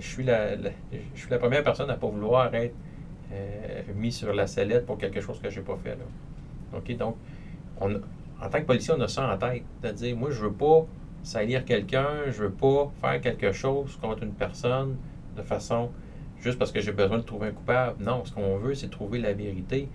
suis 0.00 0.24
la, 0.24 1.38
première 1.38 1.64
personne 1.64 1.88
à 1.88 1.94
ne 1.94 1.98
pas 1.98 2.06
vouloir 2.06 2.54
être 2.54 2.74
euh, 3.32 3.82
mis 3.96 4.12
sur 4.12 4.32
la 4.34 4.46
sellette 4.46 4.84
pour 4.84 4.98
quelque 4.98 5.22
chose 5.22 5.40
que 5.40 5.48
je 5.48 5.60
n'ai 5.60 5.64
pas 5.66 5.76
fait. 5.82 5.96
Là. 5.96 6.04
Donc, 6.72 7.18
en 7.80 8.48
tant 8.50 8.60
que 8.60 8.66
policier, 8.66 8.94
on 8.96 9.00
a 9.00 9.08
ça 9.08 9.32
en 9.32 9.38
tête, 9.38 9.64
de 9.82 9.90
dire, 9.90 10.14
moi, 10.14 10.30
je 10.30 10.42
veux 10.42 10.52
pas 10.52 10.84
salir 11.22 11.64
quelqu'un, 11.64 12.08
je 12.26 12.44
veux 12.44 12.52
pas 12.52 12.92
faire 13.00 13.20
quelque 13.22 13.50
chose 13.52 13.98
contre 14.00 14.24
une 14.24 14.34
personne 14.34 14.96
de 15.36 15.42
façon 15.42 15.90
juste 16.44 16.58
parce 16.58 16.70
que 16.72 16.80
j'ai 16.80 16.92
besoin 16.92 17.18
de 17.18 17.22
trouver 17.24 17.48
un 17.48 17.52
coupable. 17.52 18.02
Non, 18.04 18.24
ce 18.24 18.32
qu'on 18.32 18.58
veut, 18.58 18.74
c'est 18.74 18.90
trouver 18.90 19.18
la 19.20 19.32
vérité. 19.32 19.88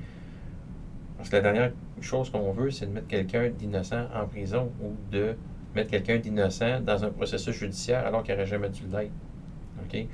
Parce 1.17 1.29
que 1.29 1.35
la 1.35 1.41
dernière 1.41 1.71
chose 2.01 2.29
qu'on 2.29 2.51
veut, 2.51 2.71
c'est 2.71 2.87
de 2.87 2.91
mettre 2.91 3.07
quelqu'un 3.07 3.49
d'innocent 3.49 4.05
en 4.15 4.25
prison 4.25 4.71
ou 4.81 4.95
de 5.11 5.35
mettre 5.75 5.91
quelqu'un 5.91 6.17
d'innocent 6.17 6.81
dans 6.81 7.03
un 7.05 7.09
processus 7.11 7.55
judiciaire 7.55 8.05
alors 8.05 8.23
qu'il 8.23 8.33
n'aurait 8.33 8.47
jamais 8.47 8.69
dû 8.69 8.83
l'être. 8.91 9.11
OK? 9.83 10.05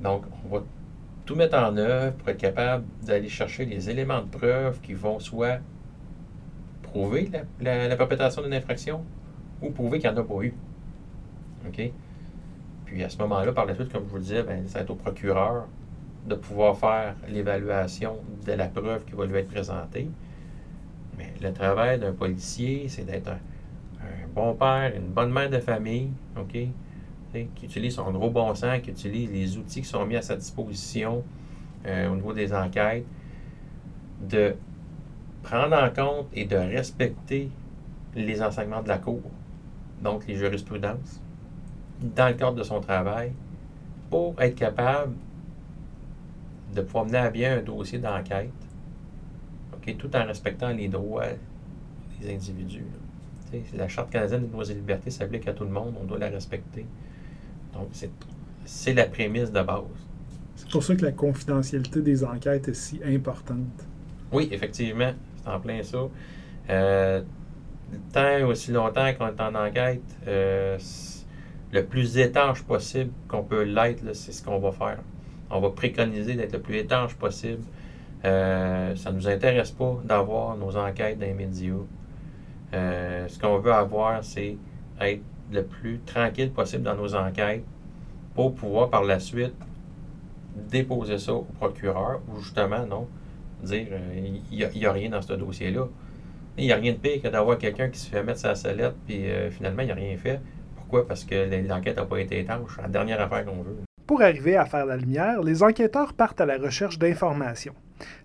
Donc, 0.00 0.24
on 0.44 0.48
va 0.56 0.64
tout 1.24 1.34
mettre 1.34 1.56
en 1.58 1.76
œuvre 1.76 2.12
pour 2.16 2.28
être 2.28 2.38
capable 2.38 2.84
d'aller 3.04 3.28
chercher 3.28 3.64
les 3.66 3.90
éléments 3.90 4.22
de 4.22 4.28
preuve 4.28 4.80
qui 4.80 4.94
vont 4.94 5.18
soit 5.20 5.58
prouver 6.82 7.30
la, 7.32 7.42
la- 7.60 7.88
la 7.88 7.96
perpétration 7.96 8.42
d'une 8.42 8.54
infraction 8.54 9.04
ou 9.62 9.70
prouver 9.70 9.98
qu'il 9.98 10.10
n'y 10.10 10.16
en 10.16 10.20
a 10.20 10.24
pas 10.24 10.42
eu. 10.42 10.54
OK? 11.68 11.90
Puis 12.86 13.02
à 13.02 13.08
ce 13.08 13.18
moment-là, 13.18 13.52
par 13.52 13.66
la 13.66 13.74
suite, 13.74 13.92
comme 13.92 14.04
je 14.04 14.10
vous 14.10 14.16
le 14.16 14.22
disais, 14.22 14.42
ben, 14.42 14.66
ça 14.66 14.78
va 14.78 14.84
être 14.84 14.90
au 14.90 14.94
procureur 14.94 15.66
de 16.26 16.34
pouvoir 16.34 16.76
faire 16.76 17.14
l'évaluation 17.28 18.16
de 18.46 18.52
la 18.52 18.66
preuve 18.66 19.04
qui 19.04 19.12
va 19.12 19.26
lui 19.26 19.36
être 19.36 19.50
présentée. 19.50 20.08
Mais 21.18 21.32
le 21.40 21.52
travail 21.52 21.98
d'un 21.98 22.12
policier, 22.12 22.86
c'est 22.88 23.04
d'être 23.04 23.28
un, 23.28 24.28
bon 24.34 24.54
père, 24.54 24.92
une 24.94 25.08
bonne 25.08 25.32
mère 25.32 25.50
de 25.50 25.58
famille, 25.58 26.10
OK? 26.36 26.56
Qui 27.32 27.66
utilise 27.66 27.94
son 27.94 28.10
gros 28.12 28.30
bon 28.30 28.54
sens, 28.54 28.80
qui 28.80 28.90
utilise 28.90 29.30
les 29.30 29.58
outils 29.58 29.82
qui 29.82 29.88
sont 29.88 30.06
mis 30.06 30.16
à 30.16 30.22
sa 30.22 30.36
disposition 30.36 31.22
euh, 31.86 32.08
au 32.10 32.16
niveau 32.16 32.32
des 32.32 32.54
enquêtes, 32.54 33.04
de 34.28 34.54
prendre 35.42 35.76
en 35.76 35.90
compte 35.90 36.28
et 36.32 36.44
de 36.44 36.56
respecter 36.56 37.50
les 38.14 38.42
enseignements 38.42 38.82
de 38.82 38.88
la 38.88 38.98
Cour, 38.98 39.20
donc 40.02 40.26
les 40.26 40.36
jurisprudences, 40.36 41.20
dans 42.00 42.28
le 42.28 42.34
cadre 42.34 42.56
de 42.56 42.62
son 42.62 42.80
travail, 42.80 43.32
pour 44.10 44.40
être 44.40 44.54
capable 44.54 45.14
de 46.74 46.80
pouvoir 46.82 47.06
mener 47.06 47.18
à 47.18 47.30
bien 47.30 47.58
un 47.58 47.62
dossier 47.62 47.98
d'enquête, 47.98 48.50
ok, 49.72 49.96
tout 49.98 50.14
en 50.14 50.24
respectant 50.26 50.68
les 50.70 50.88
droits 50.88 51.24
des 52.20 52.34
individus. 52.34 52.80
là. 52.80 53.58
La 53.74 53.88
Charte 53.88 54.10
canadienne 54.10 54.42
des 54.42 54.48
droits 54.48 54.64
et 54.68 54.74
libertés 54.74 55.10
s'applique 55.10 55.46
à 55.48 55.52
tout 55.52 55.64
le 55.64 55.70
monde, 55.70 55.94
on 56.00 56.04
doit 56.04 56.18
la 56.18 56.28
respecter. 56.28 56.84
Donc, 57.72 57.88
c'est- 57.92 58.92
la 58.94 59.04
prémisse 59.06 59.50
de 59.52 59.62
base. 59.62 59.82
C'est 60.56 60.68
pour 60.70 60.82
ça 60.82 60.96
que 60.96 61.04
la 61.04 61.12
confidentialité 61.12 62.00
des 62.02 62.24
enquêtes 62.24 62.68
est 62.68 62.74
si 62.74 63.00
importante. 63.04 63.84
Oui, 64.32 64.48
effectivement, 64.50 65.12
c'est 65.42 65.50
en 65.50 65.60
plein 65.60 65.82
ça. 65.82 65.98
Euh, 66.70 67.22
tant 68.12 68.44
aussi 68.46 68.72
longtemps 68.72 69.12
qu'on 69.14 69.28
est 69.28 69.40
en 69.40 69.54
enquête, 69.54 70.00
euh, 70.26 70.76
le 71.72 71.84
plus 71.84 72.18
étanche 72.18 72.62
possible 72.62 73.10
qu'on 73.28 73.42
peut 73.42 73.62
l'être, 73.62 74.02
c'est 74.14 74.32
ce 74.32 74.42
qu'on 74.42 74.58
va 74.58 74.72
faire. 74.72 74.98
On 75.50 75.60
va 75.60 75.70
préconiser 75.70 76.34
d'être 76.34 76.52
le 76.52 76.60
plus 76.60 76.76
étanche 76.76 77.14
possible. 77.14 77.62
Euh, 78.24 78.96
ça 78.96 79.12
ne 79.12 79.16
nous 79.16 79.28
intéresse 79.28 79.70
pas 79.70 80.00
d'avoir 80.04 80.56
nos 80.56 80.76
enquêtes 80.76 81.18
dans 81.18 81.26
les 81.26 81.34
médias. 81.34 81.74
Euh, 82.74 83.28
ce 83.28 83.38
qu'on 83.38 83.58
veut 83.58 83.72
avoir, 83.72 84.24
c'est 84.24 84.56
être 85.00 85.22
le 85.52 85.64
plus 85.64 86.00
tranquille 86.00 86.50
possible 86.50 86.82
dans 86.82 86.96
nos 86.96 87.14
enquêtes 87.14 87.64
pour 88.34 88.54
pouvoir 88.54 88.90
par 88.90 89.04
la 89.04 89.20
suite 89.20 89.54
déposer 90.56 91.18
ça 91.18 91.34
au 91.34 91.42
procureur 91.42 92.20
ou 92.28 92.40
justement, 92.40 92.84
non, 92.86 93.06
dire 93.62 93.86
euh, 93.92 94.40
il 94.50 94.58
n'y 94.58 94.86
a, 94.86 94.92
rien 94.92 95.10
dans 95.10 95.22
ce 95.22 95.34
dossier-là. 95.34 95.86
Il 96.58 96.64
n'y 96.64 96.72
a 96.72 96.76
rien 96.76 96.92
de 96.92 96.98
pire 96.98 97.22
que 97.22 97.28
d'avoir 97.28 97.58
quelqu'un 97.58 97.90
qui 97.90 97.98
se 97.98 98.08
fait 98.08 98.22
mettre 98.22 98.40
sa 98.40 98.54
sellette 98.54 98.94
puis 99.06 99.26
finalement 99.50 99.82
il 99.82 99.88
n'a 99.88 99.94
rien 99.94 100.16
fait. 100.16 100.40
Pourquoi? 100.88 101.08
Parce 101.08 101.24
que 101.24 101.66
l'enquête 101.66 101.96
n'a 101.96 102.04
pas 102.04 102.20
été 102.20 102.38
étanche. 102.38 102.78
La 102.80 102.86
dernière 102.86 103.20
affaire 103.20 103.44
qu'on 103.44 103.60
veut. 103.62 103.76
Pour 104.06 104.22
arriver 104.22 104.56
à 104.56 104.66
faire 104.66 104.86
la 104.86 104.96
lumière, 104.96 105.42
les 105.42 105.64
enquêteurs 105.64 106.12
partent 106.12 106.40
à 106.40 106.46
la 106.46 106.58
recherche 106.58 106.96
d'informations. 106.96 107.74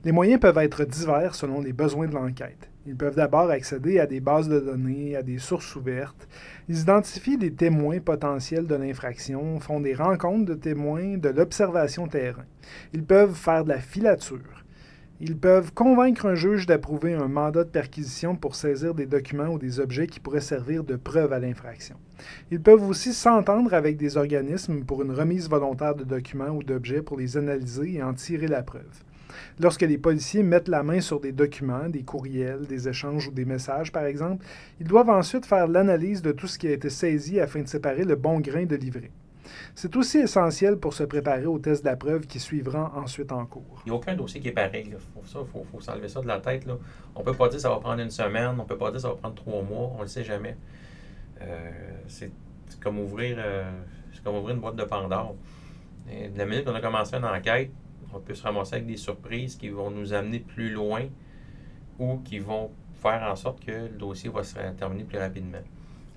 Les 0.05 0.11
moyens 0.11 0.39
peuvent 0.39 0.59
être 0.59 0.85
divers 0.85 1.33
selon 1.33 1.59
les 1.59 1.73
besoins 1.73 2.07
de 2.07 2.13
l'enquête. 2.13 2.69
Ils 2.85 2.95
peuvent 2.95 3.15
d'abord 3.15 3.49
accéder 3.49 3.99
à 3.99 4.05
des 4.05 4.19
bases 4.19 4.47
de 4.47 4.59
données, 4.59 5.15
à 5.15 5.23
des 5.23 5.39
sources 5.39 5.75
ouvertes. 5.75 6.27
Ils 6.69 6.81
identifient 6.81 7.39
des 7.39 7.53
témoins 7.53 7.99
potentiels 7.99 8.67
de 8.67 8.75
l'infraction, 8.75 9.59
font 9.59 9.79
des 9.79 9.95
rencontres 9.95 10.45
de 10.45 10.53
témoins, 10.53 11.17
de 11.17 11.29
l'observation 11.29 12.07
terrain. 12.07 12.45
Ils 12.93 13.03
peuvent 13.03 13.33
faire 13.33 13.63
de 13.63 13.69
la 13.69 13.79
filature. 13.79 14.60
Ils 15.23 15.37
peuvent 15.37 15.71
convaincre 15.71 16.25
un 16.25 16.33
juge 16.33 16.65
d'approuver 16.65 17.13
un 17.13 17.27
mandat 17.27 17.63
de 17.63 17.69
perquisition 17.69 18.35
pour 18.35 18.55
saisir 18.55 18.95
des 18.95 19.05
documents 19.05 19.49
ou 19.49 19.59
des 19.59 19.79
objets 19.79 20.07
qui 20.07 20.19
pourraient 20.19 20.41
servir 20.41 20.83
de 20.83 20.95
preuve 20.95 21.31
à 21.31 21.37
l'infraction. 21.37 21.95
Ils 22.49 22.59
peuvent 22.59 22.81
aussi 22.81 23.13
s'entendre 23.13 23.75
avec 23.75 23.97
des 23.97 24.17
organismes 24.17 24.83
pour 24.83 25.03
une 25.03 25.11
remise 25.11 25.47
volontaire 25.47 25.93
de 25.93 26.03
documents 26.03 26.49
ou 26.49 26.63
d'objets 26.63 27.03
pour 27.03 27.19
les 27.19 27.37
analyser 27.37 27.93
et 27.93 28.01
en 28.01 28.15
tirer 28.15 28.47
la 28.47 28.63
preuve. 28.63 28.81
Lorsque 29.59 29.83
les 29.83 29.99
policiers 29.99 30.41
mettent 30.41 30.67
la 30.67 30.81
main 30.81 31.01
sur 31.01 31.19
des 31.19 31.33
documents, 31.33 31.87
des 31.87 32.01
courriels, 32.01 32.65
des 32.65 32.89
échanges 32.89 33.27
ou 33.27 33.31
des 33.31 33.45
messages, 33.45 33.91
par 33.91 34.05
exemple, 34.05 34.43
ils 34.79 34.87
doivent 34.87 35.11
ensuite 35.11 35.45
faire 35.45 35.67
l'analyse 35.67 36.23
de 36.23 36.31
tout 36.31 36.47
ce 36.47 36.57
qui 36.57 36.67
a 36.67 36.71
été 36.71 36.89
saisi 36.89 37.39
afin 37.39 37.61
de 37.61 37.67
séparer 37.67 38.05
le 38.05 38.15
bon 38.15 38.39
grain 38.39 38.65
de 38.65 38.75
livret. 38.75 39.11
C'est 39.75 39.95
aussi 39.95 40.19
essentiel 40.19 40.77
pour 40.77 40.93
se 40.93 41.03
préparer 41.03 41.45
aux 41.45 41.59
tests 41.59 41.83
de 41.83 41.89
la 41.89 41.95
preuve 41.95 42.27
qui 42.27 42.39
suivront 42.39 42.89
ensuite 42.95 43.31
en 43.31 43.45
cours. 43.45 43.81
Il 43.85 43.89
n'y 43.89 43.95
a 43.95 43.99
aucun 43.99 44.15
dossier 44.15 44.39
qui 44.41 44.49
est 44.49 44.53
pareil. 44.53 44.85
Il 44.87 44.97
faut, 44.97 45.45
faut, 45.45 45.65
faut 45.71 45.79
s'enlever 45.79 46.07
ça 46.07 46.21
de 46.21 46.27
la 46.27 46.39
tête. 46.39 46.65
Là. 46.65 46.77
On 47.15 47.19
ne 47.19 47.25
peut 47.25 47.33
pas 47.33 47.47
dire 47.47 47.57
que 47.57 47.61
ça 47.61 47.69
va 47.69 47.79
prendre 47.79 48.01
une 48.01 48.11
semaine, 48.11 48.55
on 48.59 48.63
ne 48.63 48.67
peut 48.67 48.77
pas 48.77 48.91
dire 48.91 48.95
que 48.95 49.01
ça 49.01 49.09
va 49.09 49.15
prendre 49.15 49.35
trois 49.35 49.61
mois, 49.61 49.91
on 49.93 49.97
ne 49.97 50.01
le 50.03 50.07
sait 50.07 50.23
jamais. 50.23 50.57
Euh, 51.41 51.71
c'est 52.07 52.31
comme 52.81 52.99
ouvrir 52.99 53.37
euh, 53.39 53.63
comme 54.23 54.35
ouvrir 54.35 54.55
une 54.55 54.61
boîte 54.61 54.75
de 54.75 54.83
Pandore. 54.83 55.35
De 56.07 56.37
la 56.37 56.45
minute 56.45 56.65
qu'on 56.65 56.75
a 56.75 56.81
commencé 56.81 57.15
une 57.15 57.25
enquête, 57.25 57.71
on 58.13 58.19
peut 58.19 58.33
se 58.33 58.43
ramasser 58.43 58.75
avec 58.75 58.87
des 58.87 58.97
surprises 58.97 59.55
qui 59.55 59.69
vont 59.69 59.89
nous 59.89 60.13
amener 60.13 60.39
plus 60.39 60.69
loin 60.69 61.05
ou 61.99 62.17
qui 62.17 62.39
vont 62.39 62.71
faire 63.01 63.23
en 63.23 63.35
sorte 63.35 63.63
que 63.63 63.71
le 63.71 63.97
dossier 63.97 64.29
va 64.29 64.43
se 64.43 64.55
terminer 64.77 65.03
plus 65.03 65.17
rapidement. 65.17 65.61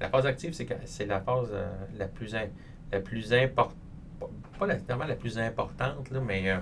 La 0.00 0.08
phase 0.08 0.26
active, 0.26 0.52
c'est, 0.52 1.06
la 1.06 1.20
phase 1.20 1.50
euh, 1.52 1.70
la 1.96 2.08
plus, 2.08 2.34
la 2.92 3.00
plus 3.00 3.32
importante, 3.32 3.76
pas 4.58 4.66
la, 4.66 4.76
la 5.06 5.16
plus 5.16 5.38
importante, 5.38 6.10
là, 6.10 6.20
mais 6.20 6.50
euh, 6.50 6.58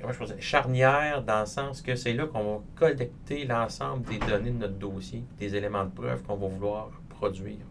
comment 0.00 0.12
je 0.12 0.24
dire, 0.24 0.36
charnière 0.40 1.22
dans 1.22 1.40
le 1.40 1.46
sens 1.46 1.82
que 1.82 1.94
c'est 1.96 2.12
là 2.12 2.26
qu'on 2.26 2.56
va 2.56 2.62
collecter 2.74 3.44
l'ensemble 3.44 4.04
des 4.04 4.18
données 4.18 4.50
de 4.50 4.58
notre 4.58 4.78
dossier, 4.78 5.24
des 5.38 5.54
éléments 5.54 5.84
de 5.84 5.90
preuve 5.90 6.22
qu'on 6.22 6.36
va 6.36 6.48
vouloir 6.48 6.90
produire. 7.08 7.64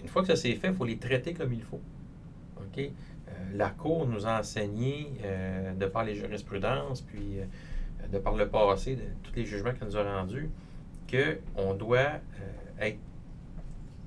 Une 0.00 0.08
fois 0.08 0.22
que 0.22 0.28
ça 0.28 0.36
s'est 0.36 0.54
fait, 0.54 0.68
il 0.68 0.74
faut 0.74 0.84
les 0.84 0.98
traiter 0.98 1.32
comme 1.32 1.52
il 1.52 1.62
faut. 1.62 1.80
OK? 2.58 2.78
Euh, 2.78 2.90
la 3.54 3.70
Cour 3.70 4.06
nous 4.06 4.26
a 4.26 4.40
enseigné, 4.40 5.12
euh, 5.24 5.72
de 5.74 5.86
par 5.86 6.04
les 6.04 6.14
jurisprudences, 6.14 7.00
puis 7.00 7.38
euh, 7.38 7.44
de 8.12 8.18
par 8.18 8.34
le 8.34 8.48
passé, 8.48 8.96
de 8.96 9.02
tous 9.22 9.34
les 9.34 9.44
jugements 9.44 9.72
qu'elle 9.72 9.88
nous 9.88 9.96
a 9.96 10.18
rendus, 10.18 10.50
qu'on 11.10 11.74
doit 11.74 11.98
euh, 11.98 12.80
être, 12.80 12.98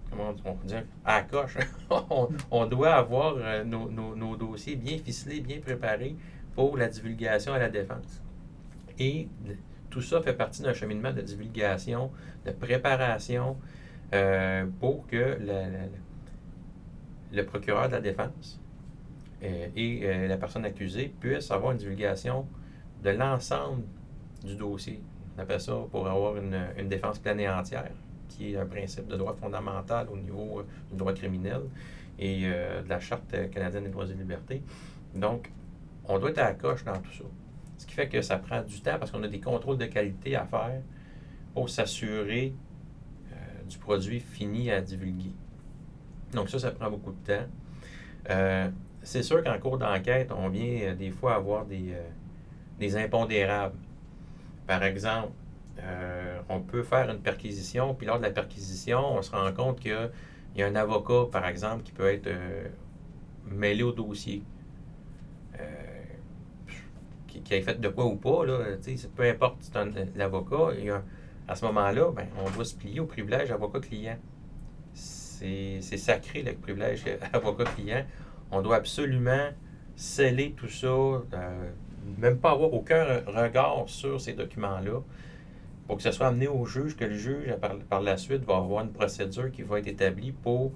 comment 0.09 0.33
on 0.45 0.53
dit, 0.65 0.75
à 1.03 1.21
coche. 1.23 1.57
on, 1.89 2.29
on, 2.51 2.65
doit 2.65 2.93
avoir 2.93 3.35
euh, 3.37 3.63
nos, 3.63 4.35
dossiers 4.35 4.75
bien 4.75 4.97
ficelés, 4.97 5.41
bien 5.41 5.59
préparés 5.59 6.15
pour 6.55 6.77
la 6.77 6.87
divulgation 6.87 7.53
à 7.53 7.59
la 7.59 7.69
défense. 7.69 8.21
Et 8.97 9.27
tout 9.89 10.01
ça 10.01 10.21
fait 10.21 10.33
partie 10.33 10.61
d'un 10.61 10.73
cheminement 10.73 11.11
de 11.11 11.21
divulgation, 11.21 12.11
de 12.45 12.51
préparation 12.51 13.57
euh, 14.13 14.65
pour 14.79 15.05
que 15.07 15.37
le, 17.31 17.41
procureur 17.43 17.87
de 17.87 17.93
la 17.93 18.01
défense 18.01 18.61
euh, 19.43 19.67
et 19.75 20.27
la 20.27 20.37
personne 20.37 20.63
accusée 20.63 21.13
puisse 21.19 21.51
avoir 21.51 21.73
une 21.73 21.77
divulgation 21.77 22.47
de 23.03 23.09
l'ensemble 23.09 23.83
du 24.43 24.55
dossier. 24.55 25.01
On 25.37 25.41
appelle 25.41 25.59
ça 25.59 25.75
pour 25.91 26.07
avoir 26.07 26.37
une, 26.37 26.57
une, 26.77 26.87
défense 26.87 27.19
pleine 27.19 27.41
et 27.41 27.49
entière, 27.49 27.91
qui 28.29 28.53
est 28.53 28.57
un 28.57 28.65
principe 28.65 29.07
de 29.07 29.15
droit 29.15 29.33
fondamental 29.33 30.07
au 30.11 30.17
niveau 30.17 30.63
du 30.89 30.97
droit 30.97 31.13
criminel 31.13 31.61
et 32.17 32.43
de 32.43 32.87
la 32.87 32.99
Charte 32.99 33.49
canadienne 33.51 33.83
des 33.83 33.89
droits 33.89 34.05
et 34.05 34.13
libertés. 34.13 34.61
Donc, 35.13 35.51
on 36.07 36.19
doit 36.19 36.29
être 36.29 36.39
à 36.39 36.45
la 36.45 36.53
coche 36.53 36.83
dans 36.83 36.97
tout 36.97 37.11
ça. 37.11 37.23
Ce 37.77 37.85
qui 37.85 37.93
fait 37.93 38.07
que 38.07 38.21
ça 38.21 38.37
prend 38.37 38.61
du 38.61 38.81
temps 38.81 38.97
parce 38.99 39.11
qu'on 39.11 39.23
a 39.23 39.27
des 39.27 39.39
contrôles 39.39 39.77
de 39.77 39.85
qualité 39.85 40.35
à 40.35 40.45
faire 40.45 40.81
pour 41.53 41.69
s'assurer 41.69 42.53
euh, 43.31 43.35
du 43.67 43.77
produit 43.77 44.19
fini 44.19 44.71
à 44.71 44.81
divulguer. 44.81 45.31
Donc 46.33 46.49
ça, 46.49 46.59
ça 46.59 46.71
prend 46.71 46.89
beaucoup 46.89 47.11
de 47.11 47.33
temps. 47.33 47.45
Euh, 48.29 48.69
c'est 49.01 49.23
sûr 49.23 49.43
qu'en 49.43 49.57
cours 49.59 49.77
d'enquête, 49.77 50.31
on 50.35 50.49
vient 50.49 50.81
euh, 50.81 50.95
des 50.95 51.11
fois 51.11 51.35
avoir 51.35 51.65
des, 51.65 51.95
des 52.79 52.97
impondérables. 52.97 53.77
Par 54.67 54.83
exemple, 54.83 55.31
on 56.49 56.61
peut 56.61 56.83
faire 56.83 57.09
une 57.09 57.19
perquisition, 57.19 57.93
puis 57.93 58.07
lors 58.07 58.17
de 58.17 58.23
la 58.23 58.31
perquisition, 58.31 58.99
on 58.99 59.21
se 59.21 59.31
rend 59.31 59.51
compte 59.53 59.79
qu'il 59.79 60.09
y 60.55 60.63
a 60.63 60.67
un 60.67 60.75
avocat, 60.75 61.25
par 61.31 61.47
exemple, 61.47 61.83
qui 61.83 61.91
peut 61.91 62.11
être 62.11 62.29
mêlé 63.45 63.83
au 63.83 63.91
dossier 63.91 64.43
qui, 67.43 67.53
ait 67.53 67.61
fait 67.61 67.79
de 67.79 67.89
quoi 67.89 68.05
ou 68.05 68.15
pas, 68.15 68.45
là, 68.45 68.59
peu 69.15 69.23
importe 69.23 69.57
c'est 69.61 70.17
l'avocat, 70.17 70.69
à 71.47 71.55
ce 71.55 71.65
moment-là, 71.65 72.11
ben, 72.11 72.27
on 72.43 72.49
doit 72.49 72.65
se 72.65 72.75
plier 72.75 72.99
au 72.99 73.05
privilège 73.05 73.51
avocat-client. 73.51 74.17
C'est 74.93 75.81
sacré 75.81 76.41
le 76.41 76.53
privilège 76.53 77.03
avocat-client. 77.33 78.05
On 78.51 78.61
doit 78.61 78.77
absolument 78.77 79.49
sceller 79.95 80.53
tout 80.57 80.67
ça, 80.67 80.87
euh, 80.87 81.21
même 82.17 82.37
pas 82.37 82.51
avoir 82.51 82.73
aucun 82.73 83.21
regard 83.27 83.83
sur 83.87 84.19
ces 84.19 84.33
documents-là, 84.33 85.01
pour 85.87 85.97
que 85.97 86.03
ce 86.03 86.11
soit 86.11 86.27
amené 86.27 86.47
au 86.47 86.65
juge, 86.65 86.95
que 86.95 87.05
le 87.05 87.17
juge, 87.17 87.53
par, 87.89 88.01
la 88.01 88.17
suite, 88.17 88.43
va 88.43 88.57
avoir 88.57 88.83
une 88.83 88.91
procédure 88.91 89.51
qui 89.51 89.61
va 89.61 89.79
être 89.79 89.87
établie 89.87 90.31
pour 90.31 90.73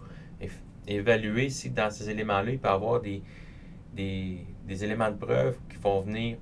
évaluer 0.87 1.49
si 1.49 1.69
dans 1.69 1.89
ces 1.89 2.09
éléments-là, 2.09 2.51
il 2.51 2.59
peut 2.59 2.67
y 2.67 2.71
avoir 2.71 3.01
des, 3.01 3.21
des, 3.93 4.83
éléments 4.83 5.11
de 5.11 5.17
preuve 5.17 5.57
qui 5.69 5.77
vont 5.77 6.01
venir 6.01 6.37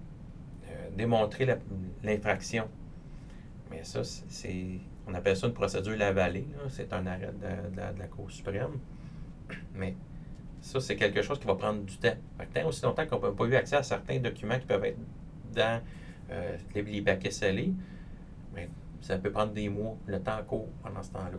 démontrer 0.95 1.47
l'infraction. 2.03 2.67
Mais 3.69 3.83
ça, 3.83 4.03
c'est, 4.03 4.79
on 5.07 5.13
appelle 5.13 5.37
ça 5.37 5.47
une 5.47 5.53
procédure 5.53 5.95
lavalée. 5.95 6.47
C'est 6.69 6.91
un 6.93 7.05
arrêt 7.05 7.31
de, 7.31 7.99
la 7.99 8.07
Cour 8.07 8.29
suprême. 8.31 8.79
Mais 9.75 9.95
ça, 10.61 10.79
c'est 10.79 10.95
quelque 10.95 11.21
chose 11.21 11.39
qui 11.39 11.47
va 11.47 11.55
prendre 11.55 11.83
du 11.83 11.97
temps. 11.97 12.15
Tant 12.53 12.67
aussi 12.67 12.83
longtemps 12.83 13.05
qu'on 13.05 13.19
n'a 13.19 13.31
pas 13.31 13.45
eu 13.45 13.55
accès 13.55 13.75
à 13.75 13.83
certains 13.83 14.19
documents 14.19 14.59
qui 14.59 14.65
peuvent 14.65 14.83
être 14.85 14.99
dans 15.53 15.81
euh, 16.31 16.57
les, 16.75 17.01
paquets 17.01 17.31
scellés, 17.31 17.73
ça 19.01 19.17
peut 19.17 19.31
prendre 19.31 19.53
des 19.53 19.69
mois, 19.69 19.95
le 20.05 20.19
temps 20.19 20.43
court 20.47 20.69
pendant 20.83 21.03
ce 21.03 21.11
temps-là. 21.11 21.37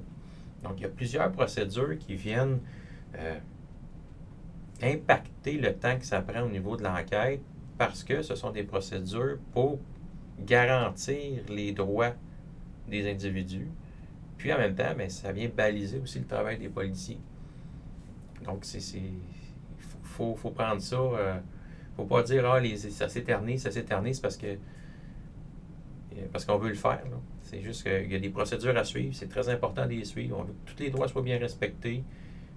Donc, 0.63 0.75
il 0.79 0.83
y 0.83 0.87
a 0.87 0.89
plusieurs 0.89 1.31
procédures 1.33 1.99
qui 1.99 2.15
viennent 2.15 2.61
euh, 3.17 3.39
impacter 4.83 5.59
le 5.59 5.75
temps 5.75 5.99
que 5.99 6.05
ça 6.05 6.21
prend 6.21 6.43
au 6.43 6.49
niveau 6.49 6.77
de 6.77 6.83
l'enquête 6.83 7.41
parce 7.77 8.03
que 8.05 8.23
ce 8.23 8.35
sont 8.35 8.51
des 8.51 8.65
procédures 8.65 9.39
pour 9.53 9.79
garantir 10.41 11.43
les 11.49 11.73
droits 11.73 12.15
des 12.89 13.11
individus. 13.11 13.69
Puis 14.37 14.53
en 14.53 14.59
même 14.59 14.75
temps, 14.75 14.95
ben, 14.97 15.11
ça 15.11 15.33
vient 15.33 15.49
baliser 15.49 15.99
aussi 15.99 16.21
le 16.21 16.27
travail 16.27 16.59
des 16.59 16.69
policiers. 16.69 17.21
Donc, 18.45 18.65
c'est. 18.65 18.79
Il 18.97 19.85
faut, 20.03 20.35
faut, 20.35 20.51
prendre 20.51 20.81
ça. 20.81 20.97
Il 20.97 21.19
euh, 21.19 21.35
faut 21.97 22.05
pas 22.05 22.23
dire 22.23 22.49
Ah, 22.51 22.61
les, 22.61 22.77
ça 22.77 23.09
s'éternise, 23.09 23.63
ça 23.63 23.71
s'éternise 23.71 24.21
parce 24.21 24.37
que. 24.37 24.47
Euh, 24.47 26.27
parce 26.33 26.45
qu'on 26.45 26.59
veut 26.59 26.69
le 26.69 26.75
faire. 26.75 27.03
C'est 27.49 27.63
juste 27.63 27.83
qu'il 27.83 28.13
y 28.13 28.15
a 28.15 28.19
des 28.19 28.29
procédures 28.29 28.77
à 28.77 28.85
suivre. 28.85 29.15
C'est 29.15 29.29
très 29.29 29.49
important 29.49 29.87
de 29.87 29.93
les 29.93 30.05
suivre. 30.05 30.37
On 30.39 30.43
veut 30.43 30.53
que 30.67 30.71
tous 30.71 30.83
les 30.83 30.91
droits 30.91 31.09
soient 31.09 31.23
bien 31.23 31.39
respectés. 31.39 32.05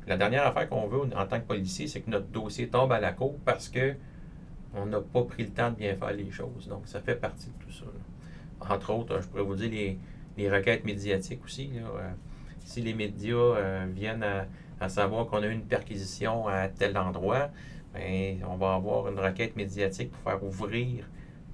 La 0.05 0.17
dernière 0.17 0.45
affaire 0.45 0.67
qu'on 0.67 0.85
veut 0.87 0.99
en 1.15 1.25
tant 1.25 1.39
que 1.39 1.45
policier, 1.45 1.87
c'est 1.87 2.01
que 2.01 2.09
notre 2.09 2.27
dossier 2.27 2.67
tombe 2.67 2.91
à 2.91 2.99
la 2.99 3.13
cour 3.13 3.39
parce 3.45 3.69
que 3.69 3.95
on 4.73 4.85
n'a 4.87 4.99
pas 4.99 5.23
pris 5.23 5.43
le 5.43 5.49
temps 5.49 5.71
de 5.71 5.77
bien 5.77 5.95
faire 5.95 6.11
les 6.11 6.29
choses. 6.29 6.67
Donc, 6.67 6.87
ça 6.87 6.99
fait 6.99 7.15
partie 7.15 7.47
de 7.47 7.65
tout 7.65 7.71
ça. 7.71 7.85
Entre 8.69 8.93
autres, 8.93 9.21
je 9.21 9.27
pourrais 9.27 9.43
vous 9.43 9.55
dire 9.55 9.71
les, 9.71 9.97
les 10.37 10.49
requêtes 10.51 10.83
médiatiques 10.83 11.43
aussi. 11.45 11.71
Euh, 11.77 12.09
si 12.65 12.81
les 12.81 12.93
médias 12.93 13.35
euh, 13.35 13.85
viennent 13.89 14.25
à, 14.79 14.89
savoir 14.89 15.27
qu'on 15.27 15.41
a 15.41 15.47
eu 15.47 15.53
une 15.53 15.65
perquisition 15.65 16.49
à 16.49 16.67
tel 16.67 16.97
endroit, 16.97 17.49
bien, 17.95 18.37
on 18.45 18.57
va 18.57 18.73
avoir 18.73 19.07
une 19.07 19.19
requête 19.19 19.55
médiatique 19.55 20.11
pour 20.11 20.21
faire 20.21 20.43
ouvrir, 20.43 21.05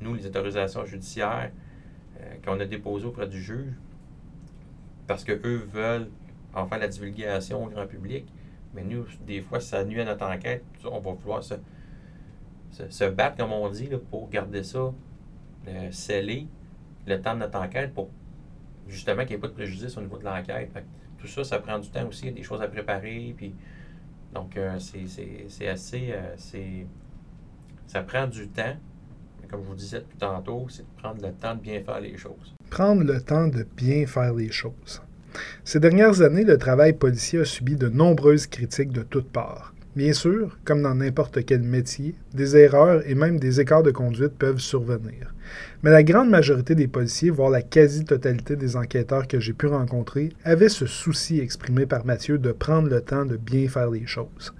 nous, 0.01 0.15
les 0.15 0.25
autorisations 0.25 0.85
judiciaires 0.85 1.51
qu'on 2.43 2.59
a 2.59 2.65
déposées 2.65 3.05
auprès 3.05 3.27
du 3.27 3.41
juge, 3.41 3.73
parce 5.07 5.23
qu'eux 5.23 5.67
veulent 5.71 6.09
en 6.53 6.65
faire 6.67 6.79
la 6.79 6.87
divulgation 6.87 7.63
au 7.63 7.69
grand 7.69 7.87
public. 7.87 8.25
Mais 8.73 8.83
nous, 8.83 9.05
des 9.25 9.41
fois, 9.41 9.59
ça 9.59 9.83
nuit 9.83 10.01
à 10.01 10.05
notre 10.05 10.25
enquête. 10.25 10.63
On 10.85 10.99
va 10.99 11.13
vouloir 11.13 11.43
se, 11.43 11.55
se, 12.71 13.03
battre, 13.05 13.37
comme 13.37 13.51
on 13.51 13.69
dit, 13.69 13.89
pour 14.09 14.29
garder 14.29 14.63
ça 14.63 14.93
euh, 15.67 15.91
scellé 15.91 16.47
le 17.05 17.21
temps 17.21 17.33
de 17.33 17.39
notre 17.39 17.59
enquête 17.59 17.93
pour 17.93 18.09
justement 18.87 19.21
qu'il 19.23 19.31
n'y 19.31 19.35
ait 19.35 19.39
pas 19.39 19.47
de 19.47 19.53
préjudice 19.53 19.97
au 19.97 20.01
niveau 20.01 20.17
de 20.17 20.25
l'enquête. 20.25 20.71
Tout 21.17 21.27
ça, 21.27 21.43
ça 21.43 21.59
prend 21.59 21.79
du 21.79 21.89
temps 21.89 22.07
aussi. 22.07 22.25
Il 22.25 22.29
y 22.29 22.31
a 22.31 22.35
des 22.35 22.43
choses 22.43 22.61
à 22.61 22.67
préparer. 22.67 23.33
Puis, 23.35 23.53
donc, 24.33 24.55
euh, 24.57 24.77
c'est 24.79 25.67
assez. 25.67 26.11
Euh, 26.11 26.83
ça 27.87 28.03
prend 28.03 28.27
du 28.27 28.47
temps. 28.49 28.75
Comme 29.49 29.63
je 29.63 29.67
vous 29.67 29.75
disais 29.75 29.99
depuis 29.99 30.17
tantôt, 30.17 30.67
c'est 30.69 30.83
de 30.83 31.01
prendre 31.01 31.21
le 31.21 31.31
temps 31.33 31.55
de 31.55 31.61
bien 31.61 31.81
faire 31.83 31.99
les 31.99 32.17
choses. 32.17 32.55
Prendre 32.69 33.03
le 33.03 33.21
temps 33.21 33.47
de 33.47 33.65
bien 33.75 34.05
faire 34.05 34.33
les 34.33 34.51
choses. 34.51 35.01
Ces 35.63 35.79
dernières 35.79 36.21
années, 36.21 36.43
le 36.43 36.57
travail 36.57 36.93
policier 36.93 37.39
a 37.39 37.45
subi 37.45 37.75
de 37.75 37.89
nombreuses 37.89 38.47
critiques 38.47 38.91
de 38.91 39.03
toutes 39.03 39.31
parts. 39.31 39.73
Bien 39.95 40.13
sûr, 40.13 40.59
comme 40.63 40.83
dans 40.83 40.93
n'importe 40.93 41.43
quel 41.43 41.63
métier, 41.63 42.13
des 42.33 42.55
erreurs 42.55 43.01
et 43.09 43.15
même 43.15 43.39
des 43.39 43.59
écarts 43.59 43.81
de 43.81 43.89
conduite 43.89 44.37
peuvent 44.37 44.59
survenir. 44.59 45.33
Mais 45.81 45.89
la 45.89 46.03
grande 46.03 46.29
majorité 46.29 46.75
des 46.75 46.87
policiers, 46.87 47.31
voire 47.31 47.49
la 47.49 47.63
quasi-totalité 47.63 48.55
des 48.55 48.75
enquêteurs 48.75 49.27
que 49.27 49.39
j'ai 49.39 49.53
pu 49.53 49.65
rencontrer, 49.65 50.29
avaient 50.43 50.69
ce 50.69 50.85
souci 50.85 51.39
exprimé 51.39 51.87
par 51.87 52.05
Mathieu 52.05 52.37
de 52.37 52.51
prendre 52.51 52.89
le 52.89 53.01
temps 53.01 53.25
de 53.25 53.37
bien 53.37 53.67
faire 53.69 53.89
les 53.89 54.05
choses. 54.05 54.53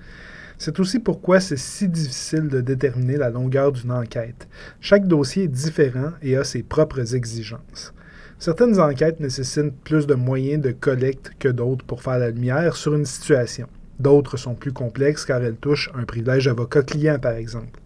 C'est 0.57 0.79
aussi 0.79 0.99
pourquoi 0.99 1.39
c'est 1.39 1.57
si 1.57 1.87
difficile 1.87 2.47
de 2.47 2.61
déterminer 2.61 3.17
la 3.17 3.29
longueur 3.29 3.71
d'une 3.71 3.91
enquête. 3.91 4.47
Chaque 4.81 5.07
dossier 5.07 5.43
est 5.43 5.47
différent 5.47 6.11
et 6.23 6.35
a 6.35 6.43
ses 6.43 6.63
propres 6.63 7.13
exigences. 7.15 7.93
Certaines 8.39 8.79
enquêtes 8.79 9.19
nécessitent 9.19 9.79
plus 9.83 10.07
de 10.07 10.15
moyens 10.15 10.61
de 10.61 10.71
collecte 10.71 11.31
que 11.39 11.47
d'autres 11.47 11.85
pour 11.85 12.01
faire 12.01 12.17
la 12.17 12.31
lumière 12.31 12.75
sur 12.75 12.95
une 12.95 13.05
situation. 13.05 13.67
D'autres 13.99 14.37
sont 14.37 14.53
plus 14.53 14.73
complexes 14.73 15.25
car 15.25 15.41
elles 15.41 15.55
touchent 15.55 15.89
un 15.95 16.03
privilège 16.03 16.47
avocat-client, 16.47 17.17
par 17.17 17.33
exemple. 17.33 17.79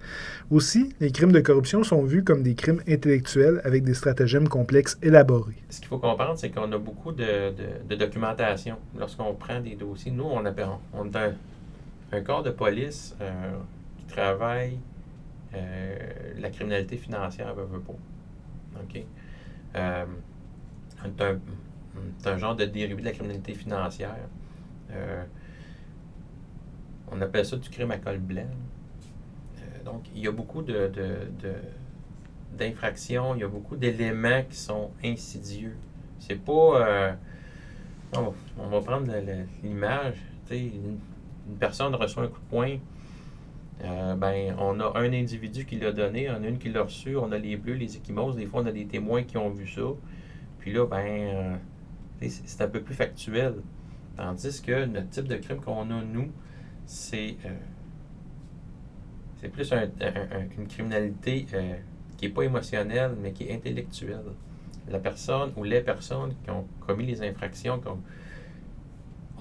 Aussi, 0.49 0.93
les 0.99 1.11
crimes 1.11 1.31
de 1.31 1.39
corruption 1.39 1.83
sont 1.83 2.03
vus 2.03 2.25
comme 2.25 2.43
des 2.43 2.55
crimes 2.55 2.81
intellectuels 2.87 3.61
avec 3.63 3.85
des 3.85 3.93
stratagèmes 3.93 4.49
complexes 4.49 4.97
élaborés. 5.01 5.55
Ce 5.69 5.79
qu'il 5.79 5.87
faut 5.87 5.99
comprendre, 5.99 6.37
c'est 6.37 6.49
qu'on 6.49 6.69
a 6.73 6.77
beaucoup 6.77 7.13
de, 7.13 7.95
documentation. 7.95 8.75
Lorsqu'on 8.99 9.33
prend 9.35 9.61
des 9.61 9.75
dossiers, 9.75 10.11
nous, 10.11 10.25
on 10.25 10.45
a, 10.45 10.51
corps 12.19 12.43
de 12.43 12.51
police 12.51 13.15
euh, 13.21 13.53
qui 13.97 14.05
travaille 14.05 14.77
euh, 15.53 15.97
la 16.37 16.49
criminalité 16.49 16.97
financière, 16.97 17.53
veut, 17.55 17.63
veut 17.63 17.79
pas. 17.79 17.93
OK? 18.83 19.01
Euh, 19.75 20.05
c'est 22.19 22.29
un, 22.29 22.37
genre 22.37 22.55
de 22.55 22.65
dérivé 22.65 23.01
de 23.01 23.05
la 23.05 23.11
criminalité 23.11 23.53
financière. 23.53 24.15
On 27.11 27.19
appelle 27.19 27.45
ça 27.45 27.57
du 27.57 27.69
crime 27.69 27.91
à 27.91 27.97
col 27.97 28.19
blanc. 28.19 28.47
Euh, 29.57 29.83
donc, 29.83 30.03
il 30.15 30.21
y 30.21 30.27
a 30.27 30.31
beaucoup 30.31 30.61
de, 30.61 30.89
d'infractions, 32.57 33.35
il 33.35 33.41
y 33.41 33.43
a 33.43 33.49
beaucoup 33.49 33.75
d'éléments 33.75 34.43
qui 34.49 34.55
sont 34.55 34.91
insidieux. 35.03 35.75
C'est 36.19 36.41
pas. 36.41 36.87
Euh, 36.87 37.13
on, 38.13 38.67
va, 38.67 38.81
prendre 38.81 39.11
l'image. 39.61 40.15
Une, 41.47 41.57
personne 41.57 41.95
reçoit 41.95 42.23
un 42.23 42.27
coup 42.27 42.39
de 42.39 42.49
poing. 42.49 42.77
Euh, 43.83 44.15
ben, 44.15 44.55
on 44.59 44.79
a 44.79 44.99
un 44.99 45.11
individu 45.11 45.65
qui 45.65 45.77
l'a 45.77 45.91
donné, 45.91 46.29
on 46.29 46.43
a 46.43 46.47
une 46.47 46.59
qui 46.59 46.69
l'a 46.69 46.83
reçu, 46.83 47.15
on 47.17 47.31
a 47.31 47.37
les 47.37 47.57
bleus, 47.57 47.73
les 47.73 47.97
échymoses, 47.97 48.35
des 48.35 48.45
fois 48.45 48.61
on 48.61 48.65
a 48.67 48.71
des 48.71 48.85
témoins 48.85 49.23
qui 49.23 49.37
ont 49.37 49.49
vu 49.49 49.67
ça. 49.67 49.81
Puis 50.59 50.71
là, 50.71 50.85
ben, 50.85 51.59
c'est 52.21 52.61
un 52.61 52.67
peu 52.67 52.81
plus 52.81 52.93
factuel. 52.93 53.55
Tandis 54.17 54.61
que 54.61 54.85
notre 54.85 55.09
type 55.09 55.27
de 55.27 55.37
crime 55.37 55.59
qu'on 55.61 55.89
a, 55.89 56.03
nous, 56.03 56.31
c'est 56.85 57.37
euh, 57.45 57.49
c'est 59.41 59.49
plus 59.49 59.73
une 59.73 60.67
criminalité 60.67 61.47
euh, 61.53 61.75
qui 62.15 62.27
n'est 62.27 62.31
pas 62.31 62.43
émotionnelle, 62.43 63.15
mais 63.19 63.31
qui 63.31 63.45
est 63.45 63.55
intellectuelle. 63.55 64.21
La 64.87 64.99
personne 64.99 65.51
ou 65.57 65.63
les 65.63 65.81
personnes 65.81 66.35
qui 66.43 66.51
ont 66.51 66.67
commis 66.85 67.07
les 67.07 67.23
infractions 67.23 67.81
ont 67.87 67.99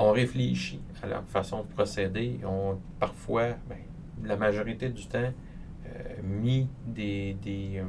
réfléchi 0.08 0.80
à 1.02 1.06
leur 1.06 1.24
façon 1.24 1.62
de 1.62 1.68
procéder, 1.68 2.40
ont 2.44 2.78
parfois 2.98 3.50
ben, 3.68 3.78
la 4.24 4.36
majorité 4.36 4.88
du 4.88 5.06
temps, 5.06 5.18
euh, 5.86 6.22
mis 6.22 6.68
des, 6.86 7.36
euh, 7.46 7.84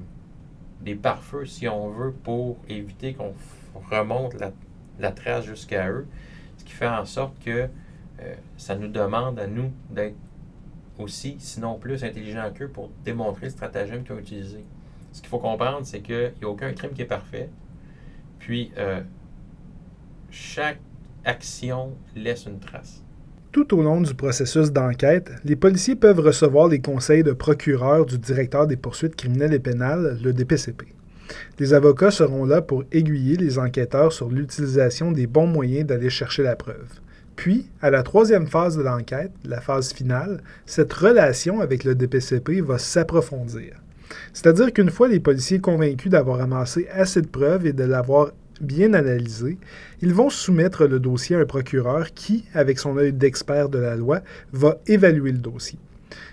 des 0.82 0.96
pare-feux, 0.96 1.46
si 1.46 1.68
on 1.68 1.90
veut, 1.90 2.12
pour 2.12 2.58
éviter 2.68 3.14
qu'on 3.14 3.34
remonte 3.90 4.36
la, 5.00 5.12
trace 5.12 5.46
jusqu'à 5.46 5.90
eux. 5.90 6.08
Ce 6.58 6.64
qui 6.64 6.74
fait 6.74 6.88
en 6.88 7.06
sorte 7.06 7.40
que 7.44 7.68
euh, 8.20 8.36
ça 8.58 8.76
nous 8.76 8.88
demande 8.88 9.40
à 9.40 9.48
nous 9.48 9.72
d'être 9.90 10.16
aussi, 11.00 11.38
sinon 11.40 11.80
plus 11.80 12.04
intelligents 12.04 12.52
qu'eux 12.54 12.68
pour 12.68 12.90
démontrer 13.04 13.48
le 13.48 13.52
stratagème 13.52 14.04
qu'ils 14.04 14.14
ont 14.14 14.20
utilisé. 14.20 14.64
Ce 15.12 15.22
qu'il 15.22 15.30
faut 15.30 15.40
comprendre, 15.40 15.86
c'est 15.86 16.02
qu'il 16.02 16.34
n'y 16.40 16.46
a 16.46 16.50
aucun 16.50 16.72
crime 16.74 16.92
qui 16.92 17.02
est 17.02 17.06
parfait. 17.06 17.50
Puis, 18.40 18.72
chaque 20.30 20.80
action 21.26 21.92
laisse 22.16 22.46
une 22.46 22.60
trace. 22.60 23.04
Tout 23.52 23.78
au 23.78 23.82
long 23.82 24.00
du 24.00 24.14
processus 24.14 24.72
d'enquête, 24.72 25.32
les 25.44 25.58
policiers 25.58 25.96
peuvent 25.96 26.22
recevoir 26.22 26.70
les 26.70 26.80
conseils 26.80 27.24
de 27.24 27.34
procureur 27.34 28.06
du 28.06 28.18
directeur 28.18 28.66
des 28.66 28.78
poursuites 28.78 29.16
criminelles 29.16 29.54
et 29.54 29.60
pénales, 29.60 30.18
le 30.24 30.32
DPCP. 30.32 30.86
Les 31.60 31.74
avocats 31.74 32.12
seront 32.12 32.46
là 32.46 32.62
pour 32.62 32.84
aiguiller 32.92 33.36
les 33.36 33.60
enquêteurs 33.60 34.14
sur 34.14 34.30
l'utilisation 34.30 35.12
des 35.12 35.28
bons 35.28 35.48
moyens 35.48 35.86
d'aller 35.86 36.10
chercher 36.10 36.44
la 36.44 36.56
preuve. 36.56 37.00
Puis, 37.36 37.68
à 37.82 37.90
la 37.90 38.04
troisième 38.04 38.48
phase 38.48 38.78
de 38.78 38.84
l'enquête, 38.84 39.32
la 39.46 39.62
phase 39.62 39.94
finale, 39.94 40.42
cette 40.66 40.94
relation 40.94 41.60
avec 41.60 41.84
le 41.84 41.96
DPCP 41.96 42.62
va 42.62 42.78
s'approfondir. 42.78 43.82
C'est-à-dire 44.34 44.72
qu'une 44.74 44.90
fois 44.90 45.08
les 45.08 45.20
policiers 45.20 45.60
convaincus 45.60 46.12
d'avoir 46.12 46.42
amassé 46.42 46.88
assez 46.94 47.22
de 47.22 47.28
preuves 47.28 47.66
et 47.66 47.74
de 47.74 47.84
l'avoir 47.84 48.32
bien 48.62 48.94
analysé, 48.94 49.58
ils 50.02 50.14
vont 50.14 50.30
soumettre 50.30 50.86
le 50.86 51.00
dossier 51.00 51.36
à 51.36 51.40
un 51.40 51.46
procureur 51.46 52.14
qui, 52.14 52.46
avec 52.54 52.80
son 52.80 52.98
œil 52.98 53.14
d'expert 53.14 53.70
de 53.70 53.80
la 53.80 53.96
loi, 53.96 54.22
va 54.52 54.78
évaluer 54.88 55.32
le 55.32 55.40
dossier. 55.40 55.80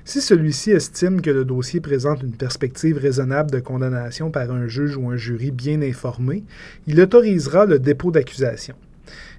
Si 0.05 0.21
celui-ci 0.21 0.71
estime 0.71 1.21
que 1.21 1.31
le 1.31 1.45
dossier 1.45 1.81
présente 1.81 2.23
une 2.23 2.37
perspective 2.37 2.99
raisonnable 2.99 3.51
de 3.51 3.61
condamnation 3.61 4.31
par 4.31 4.51
un 4.51 4.67
juge 4.67 4.97
ou 4.97 5.11
un 5.11 5.17
jury 5.17 5.51
bien 5.51 5.83
informé, 5.83 6.45
il 6.87 7.01
autorisera 7.01 7.67
le 7.67 7.79
dépôt 7.79 8.11
d'accusation. 8.11 8.75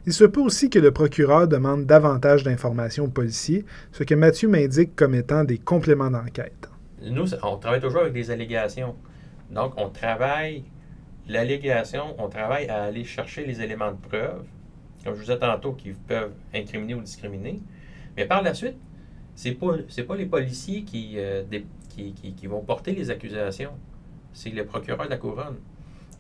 Il 0.06 0.14
se 0.14 0.24
peut 0.24 0.42
aussi 0.42 0.70
que 0.70 0.80
le 0.80 0.92
procureur 0.92 1.48
demande 1.48 1.86
davantage 1.86 2.44
d'informations 2.44 3.06
aux 3.06 3.10
policiers, 3.10 3.66
ce 3.92 4.04
que 4.04 4.16
Mathieu 4.16 4.48
m'indique 4.48 4.96
comme 4.96 5.14
étant 5.14 5.44
des 5.44 5.58
compléments 5.58 6.10
d'enquête. 6.10 6.70
Nous, 7.02 7.34
on 7.44 7.58
travaille 7.58 7.82
toujours 7.82 8.02
avec 8.02 8.14
des 8.14 8.32
allégations. 8.32 8.96
Donc, 9.52 9.74
on 9.78 9.90
travaille 9.90 10.64
l'allégation, 11.30 12.16
on 12.18 12.28
travaille 12.28 12.68
à 12.68 12.84
aller 12.84 13.06
chercher 13.06 13.46
les 13.46 13.62
éléments 13.62 13.92
de 13.92 13.98
preuve, 13.98 14.44
comme 15.04 15.14
je 15.14 15.20
vous 15.20 15.26
disais 15.26 15.40
tantôt, 15.40 15.74
qui 15.74 15.92
peuvent 15.92 16.34
incriminer 16.54 16.96
ou 16.96 17.02
discriminer. 17.02 17.62
Mais 18.18 18.26
par 18.26 18.42
la 18.42 18.54
suite, 18.54 18.76
c'est 19.36 19.54
pas 19.54 19.78
pas 20.08 20.16
les 20.16 20.26
policiers 20.26 20.84
qui, 20.84 21.14
euh, 21.18 21.44
qui, 21.90 22.14
qui, 22.14 22.48
vont 22.48 22.62
porter 22.62 22.92
les 22.92 23.10
accusations, 23.10 23.72
c'est 24.34 24.50
le 24.50 24.66
procureur 24.66 25.06
de 25.06 25.12
la 25.12 25.18
couronne. 25.18 25.58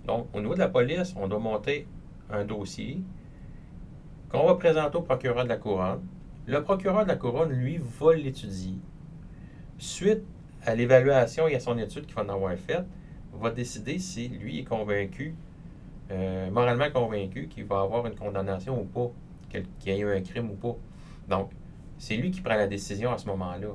Donc, 0.05 0.27
au 0.33 0.39
niveau 0.39 0.53
de 0.53 0.59
la 0.59 0.69
police, 0.69 1.13
on 1.17 1.27
doit 1.27 1.39
monter 1.39 1.87
un 2.29 2.45
dossier 2.45 3.01
qu'on 4.29 4.45
va 4.45 4.55
présenter 4.55 4.95
au 4.97 5.01
procureur 5.01 5.43
de 5.43 5.49
la 5.49 5.57
couronne. 5.57 6.05
Le 6.45 6.63
procureur 6.63 7.03
de 7.03 7.09
la 7.09 7.15
couronne, 7.15 7.51
lui, 7.51 7.79
va 7.99 8.13
l'étudier. 8.13 8.75
Suite 9.77 10.23
à 10.65 10.75
l'évaluation 10.75 11.47
et 11.47 11.55
à 11.55 11.59
son 11.59 11.77
étude 11.77 12.05
qu'il 12.05 12.15
va 12.15 12.23
en 12.23 12.29
avoir 12.29 12.55
faite, 12.55 12.85
va 13.39 13.49
décider 13.51 13.99
si 13.99 14.29
lui 14.29 14.59
est 14.59 14.63
convaincu, 14.63 15.35
euh, 16.11 16.49
moralement 16.51 16.89
convaincu, 16.91 17.47
qu'il 17.47 17.65
va 17.65 17.81
avoir 17.81 18.05
une 18.05 18.15
condamnation 18.15 18.79
ou 18.79 18.85
pas, 18.85 19.11
qu'il 19.49 19.65
y 19.85 19.89
ait 19.89 19.99
eu 19.99 20.11
un 20.11 20.21
crime 20.21 20.51
ou 20.51 20.55
pas. 20.55 20.75
Donc, 21.27 21.51
c'est 21.97 22.15
lui 22.15 22.31
qui 22.31 22.41
prend 22.41 22.55
la 22.55 22.67
décision 22.67 23.11
à 23.11 23.17
ce 23.17 23.27
moment-là. 23.27 23.69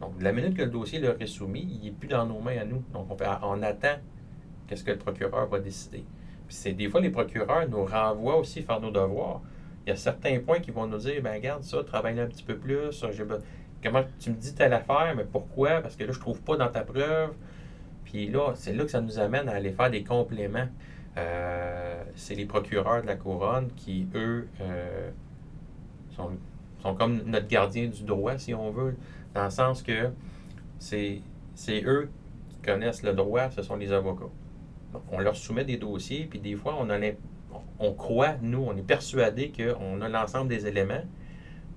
Donc, 0.00 0.12
la 0.20 0.32
minute 0.32 0.54
que 0.54 0.62
le 0.62 0.70
dossier 0.70 1.00
leur 1.00 1.20
est 1.20 1.26
soumis, 1.26 1.68
il 1.70 1.84
n'est 1.84 1.90
plus 1.90 2.08
dans 2.08 2.24
nos 2.24 2.40
mains 2.40 2.58
à 2.58 2.64
nous. 2.64 2.82
Donc, 2.92 3.08
on, 3.42 3.62
attend 3.62 3.96
qu'est-ce 4.66 4.84
que 4.84 4.92
le 4.92 4.98
procureur 4.98 5.48
va 5.48 5.58
décider. 5.58 6.04
Puis 6.46 6.56
c'est 6.56 6.72
des 6.72 6.88
fois, 6.88 7.00
les 7.00 7.10
procureurs 7.10 7.68
nous 7.68 7.84
renvoient 7.84 8.38
aussi 8.38 8.62
faire 8.62 8.80
nos 8.80 8.90
devoirs. 8.90 9.42
Il 9.84 9.90
y 9.90 9.92
a 9.92 9.96
certains 9.96 10.38
points 10.38 10.60
qui 10.60 10.70
vont 10.70 10.86
nous 10.86 10.98
dire, 10.98 11.20
ben 11.22 11.34
regarde 11.34 11.62
ça, 11.62 11.82
travaille 11.82 12.20
un 12.20 12.26
petit 12.26 12.44
peu 12.44 12.56
plus. 12.56 13.04
Comment 13.82 14.02
tu 14.18 14.30
me 14.30 14.36
dis 14.36 14.54
telle 14.54 14.72
affaire, 14.72 15.14
mais 15.16 15.24
pourquoi? 15.24 15.80
Parce 15.80 15.96
que 15.96 16.04
là, 16.04 16.12
je 16.12 16.18
ne 16.18 16.22
trouve 16.22 16.40
pas 16.42 16.56
dans 16.56 16.68
ta 16.68 16.82
preuve. 16.82 17.32
Puis 18.10 18.26
là, 18.28 18.52
c'est 18.54 18.72
là 18.72 18.84
que 18.84 18.90
ça 18.90 19.02
nous 19.02 19.18
amène 19.18 19.50
à 19.50 19.52
aller 19.52 19.70
faire 19.70 19.90
des 19.90 20.02
compléments. 20.02 20.66
Euh, 21.18 22.02
c'est 22.14 22.34
les 22.34 22.46
procureurs 22.46 23.02
de 23.02 23.06
la 23.06 23.16
couronne 23.16 23.68
qui, 23.76 24.08
eux, 24.14 24.48
euh, 24.62 25.10
sont, 26.16 26.30
comme 26.94 27.22
notre 27.26 27.48
gardien 27.48 27.88
du 27.88 28.04
droit, 28.04 28.38
si 28.38 28.54
on 28.54 28.70
veut, 28.70 28.96
dans 29.34 29.44
le 29.44 29.50
sens 29.50 29.82
que 29.82 30.10
c'est 30.78 31.20
eux 31.84 32.08
qui 32.48 32.56
connaissent 32.64 33.02
le 33.02 33.12
droit, 33.12 33.50
ce 33.50 33.60
sont 33.62 33.76
les 33.76 33.92
avocats. 33.92 34.30
Donc, 34.94 35.02
on 35.12 35.18
leur 35.18 35.36
soumet 35.36 35.64
des 35.64 35.76
dossiers, 35.76 36.26
puis 36.30 36.38
des 36.38 36.54
fois, 36.54 36.78
on, 36.80 36.88
on 37.78 37.92
croit, 37.92 38.36
nous, 38.40 38.64
on 38.66 38.74
est 38.74 38.86
persuadé 38.86 39.52
qu'on 39.52 40.00
a 40.00 40.08
l'ensemble 40.08 40.48
des 40.48 40.66
éléments, 40.66 41.04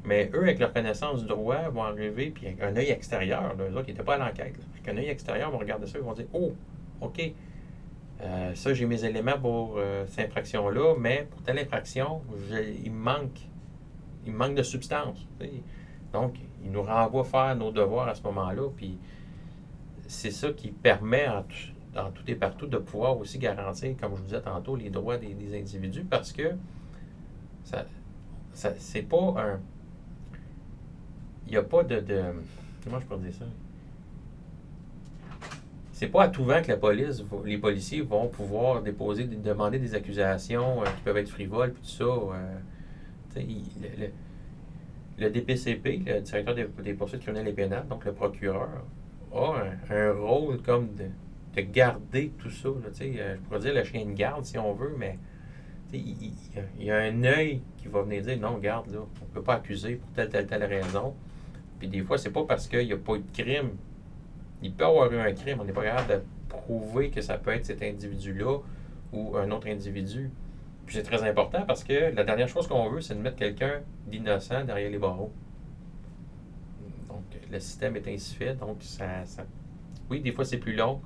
mais 0.04 0.32
eux, 0.34 0.44
avec 0.44 0.60
leur 0.60 0.74
connaissance 0.74 1.22
du 1.22 1.28
droit, 1.28 1.70
vont 1.70 1.84
arriver, 1.84 2.32
puis 2.32 2.48
un 2.62 2.76
œil 2.76 2.90
extérieur, 2.90 3.56
eux 3.60 3.72
autres, 3.72 3.84
qui 3.84 3.92
n'étaient 3.92 4.04
pas 4.04 4.16
à 4.16 4.18
l'enquête, 4.18 4.56
avec 4.74 4.88
un 4.88 4.98
œil 4.98 5.10
extérieur, 5.10 5.52
vont 5.52 5.60
regarder 5.60 5.86
ça, 5.86 6.00
ils 6.00 6.04
vont 6.04 6.14
dire 6.14 6.26
Oh, 6.34 6.54
OK, 7.02 7.22
euh, 8.22 8.56
ça, 8.56 8.74
j'ai 8.74 8.86
mes 8.86 9.04
éléments 9.06 9.40
pour 9.40 9.76
euh, 9.78 10.06
cette 10.08 10.30
infraction-là, 10.30 10.96
mais 11.00 11.28
pour 11.30 11.42
telle 11.44 11.60
infraction, 11.60 12.22
il 12.84 12.92
me 12.92 13.04
manque, 13.04 13.40
il 14.26 14.34
manque 14.34 14.56
de 14.56 14.64
substance. 14.64 15.26
Donc, 16.14 16.36
ils 16.64 16.72
nous 16.72 16.84
renvoient 16.84 17.24
faire 17.24 17.56
nos 17.56 17.72
devoirs 17.72 18.08
à 18.08 18.16
ce 18.16 18.24
moment-là, 18.24 18.70
puis 18.76 18.98
c'est 20.08 20.32
ça 20.32 20.52
qui 20.52 20.70
permet, 20.70 21.28
en, 21.28 22.12
tout 22.12 22.24
et 22.28 22.36
partout, 22.36 22.68
de 22.68 22.78
pouvoir 22.78 23.18
aussi 23.18 23.38
garantir, 23.38 23.96
comme 24.00 24.12
je 24.16 24.18
vous 24.18 24.26
disais 24.26 24.42
tantôt, 24.42 24.76
les 24.76 24.90
droits 24.90 25.18
des, 25.18 25.34
des 25.34 25.58
individus, 25.58 26.04
parce 26.04 26.32
que 26.32 26.56
ça, 27.64 27.86
ça 28.54 28.74
c'est 28.78 29.04
pas 29.04 29.36
un 29.38 29.60
n'y 31.52 31.58
a 31.58 31.64
pas 31.64 31.84
de, 31.84 32.02
Comment 32.84 33.00
je 33.00 33.06
peux 33.06 33.16
dire 33.18 33.34
ça? 33.34 33.46
C'est 35.92 36.08
pas 36.08 36.24
à 36.24 36.30
tout 36.30 36.44
vent 36.44 36.64
que 36.64 36.70
la 36.70 36.78
police, 36.78 37.24
les 37.46 37.60
policiers 37.60 38.02
vont 38.02 38.28
pouvoir 38.28 38.82
déposer, 38.82 39.26
demander 39.26 39.78
des 39.78 39.94
accusations 39.94 40.82
euh, 40.82 40.86
qui 40.86 41.02
peuvent 41.04 41.18
être 41.18 41.30
frivoles, 41.30 41.74
puis 41.74 41.84
tout 41.84 41.90
ça. 41.90 42.06
Euh, 42.06 42.58
le, 45.20 45.30
DPCP, 45.30 46.02
le 46.04 46.22
directeur 46.22 46.56
des, 46.56 46.94
poursuites 46.96 47.22
criminelles 47.22 47.50
et 47.50 47.54
pénales, 47.54 47.88
donc 47.88 48.04
le 48.06 48.14
procureur, 48.14 48.84
a 49.32 49.64
un, 49.92 50.12
rôle 50.14 50.60
comme 50.64 50.90
de, 50.96 51.62
garder 51.62 52.32
tout 52.40 52.50
ça. 52.50 52.70
Euh, 52.70 53.36
je 53.36 53.40
pourrais 53.42 53.60
dire 53.60 53.76
le 53.76 53.84
chien 53.84 54.04
de 54.04 54.14
garde 54.14 54.44
si 54.44 54.58
on 54.58 54.74
veut, 54.74 54.96
mais 54.98 55.20
il, 55.94 56.34
y 56.80 56.90
a 56.90 56.98
un 56.98 57.24
œil 57.26 57.62
qui 57.78 57.90
va 57.90 58.02
venir 58.02 58.24
dire 58.24 58.40
non, 58.40 58.58
garde, 58.58 58.92
là, 58.92 59.02
on 59.02 59.26
ne 59.26 59.32
peut 59.32 59.44
pas 59.44 59.54
accuser 59.56 59.98
pour 59.98 60.10
telle, 60.14 60.30
telle, 60.30 60.48
telle 60.48 60.64
raison. 60.64 61.14
Puis 61.82 61.88
des 61.88 62.04
fois, 62.04 62.20
c'est 62.20 62.30
pas 62.30 62.44
parce 62.44 62.68
qu'il 62.68 62.86
n'y 62.86 62.94
a 62.94 62.98
pas 62.98 63.16
eu 63.16 63.22
de 63.22 63.32
crime. 63.34 63.72
Il 64.62 64.72
peut 64.72 64.84
y 64.84 64.88
avoir 64.88 65.12
eu 65.12 65.18
un 65.18 65.34
crime. 65.34 65.58
On 65.62 65.66
n'est 65.66 65.74
pas 65.74 65.82
capable 65.82 66.10
de 66.10 66.22
prouver 66.48 67.10
que 67.10 67.22
ça 67.22 67.40
peut 67.40 67.50
être 67.50 67.66
cet 67.66 67.82
individu-là 67.82 68.60
ou 69.12 69.36
un 69.36 69.50
autre 69.50 69.68
individu. 69.68 70.30
Puis 70.86 70.96
c'est 70.96 71.02
très 71.02 71.28
important 71.28 71.64
parce 71.66 71.84
que 71.84 72.14
la 72.14 72.24
dernière 72.24 72.48
chose 72.48 72.68
qu'on 72.68 72.88
veut, 72.88 73.02
c'est 73.02 73.16
de 73.16 73.20
mettre 73.20 73.38
quelqu'un 73.38 73.82
d'innocent 74.06 74.64
derrière 74.64 74.92
les 74.92 75.00
barreaux. 75.00 75.32
Donc, 77.10 77.24
le 77.52 77.60
système 77.60 77.96
est 77.96 78.08
ainsi 78.08 78.36
fait. 78.36 78.54
Donc, 78.54 78.78
ça, 78.82 79.26
ça... 79.26 79.44
oui, 80.08 80.22
des 80.22 80.34
fois, 80.34 80.46
c'est 80.46 80.60
plus 80.60 80.76
long, 80.76 81.02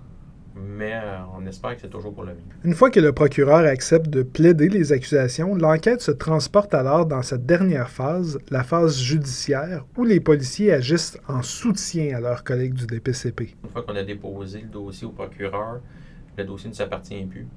mais 0.55 0.93
euh, 0.93 1.17
on 1.37 1.45
espère 1.45 1.75
que 1.75 1.81
c'est 1.81 1.89
toujours 1.89 2.13
pour 2.13 2.23
le 2.23 2.31
mieux. 2.31 2.41
Une 2.63 2.73
fois 2.73 2.89
que 2.89 2.99
le 2.99 3.11
procureur 3.11 3.65
accepte 3.65 4.09
de 4.09 4.23
plaider 4.23 4.69
les 4.69 4.93
accusations, 4.93 5.53
l'enquête 5.53 6.01
se 6.01 6.11
transporte 6.11 6.73
alors 6.73 7.05
dans 7.05 7.21
cette 7.21 7.45
dernière 7.45 7.89
phase, 7.89 8.39
la 8.49 8.63
phase 8.63 8.97
judiciaire, 8.97 9.85
où 9.97 10.05
les 10.05 10.21
policiers 10.21 10.71
agissent 10.71 11.19
en 11.27 11.41
soutien 11.41 12.17
à 12.17 12.19
leurs 12.21 12.43
collègues 12.43 12.73
du 12.73 12.85
DPCP. 12.85 13.55
Une 13.63 13.69
fois 13.69 13.83
qu'on 13.83 13.95
a 13.95 14.03
déposé 14.03 14.61
le 14.61 14.67
dossier 14.67 15.05
au 15.05 15.11
procureur, 15.11 15.81
le 16.37 16.43
dossier 16.45 16.69
ne 16.69 16.75
s'appartient 16.75 17.25
plus. 17.25 17.47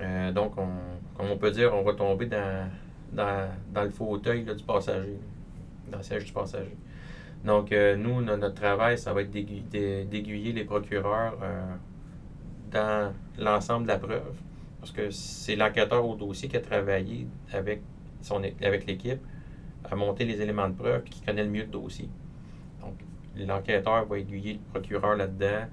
Euh, 0.00 0.32
donc, 0.32 0.52
on, 0.56 0.68
comme 1.16 1.30
on 1.30 1.36
peut 1.36 1.50
dire, 1.50 1.74
on 1.74 1.82
va 1.82 1.92
tomber 1.92 2.26
dans, 2.26 2.68
dans, 3.12 3.82
le 3.82 3.90
fauteuil 3.90 4.42
du 4.42 4.64
passager, 4.64 5.18
dans 5.90 5.98
le 5.98 6.02
siège 6.02 6.24
du 6.24 6.32
passager. 6.32 6.76
Donc, 7.44 7.72
euh, 7.72 7.96
nous, 7.96 8.22
notre 8.22 8.54
travail, 8.54 8.98
ça 8.98 9.12
va 9.12 9.22
être 9.22 9.30
d'aiguiller 9.30 10.52
les 10.52 10.64
procureurs 10.64 11.38
dans 12.70 13.12
l'ensemble 13.38 13.84
de 13.84 13.88
la 13.88 13.98
preuve, 13.98 14.36
parce 14.80 14.92
que 14.92 15.10
c'est 15.10 15.56
l'enquêteur 15.56 16.06
au 16.06 16.14
dossier 16.16 16.48
qui 16.48 16.56
a 16.56 16.60
travaillé 16.60 17.26
avec, 17.52 17.80
son, 18.22 18.42
avec 18.62 18.86
l'équipe 18.86 19.20
à 19.84 19.94
monter 19.94 20.24
les 20.24 20.40
éléments 20.40 20.68
de 20.68 20.74
preuve 20.74 21.04
qui 21.04 21.20
connaît 21.20 21.44
le 21.44 21.50
mieux 21.50 21.62
le 21.62 21.68
dossier. 21.68 22.08
Donc, 22.80 22.94
l'enquêteur 23.36 24.06
va 24.06 24.18
aiguiller 24.18 24.54
le 24.54 24.58
procureur 24.70 25.16
là-dedans, 25.16 25.66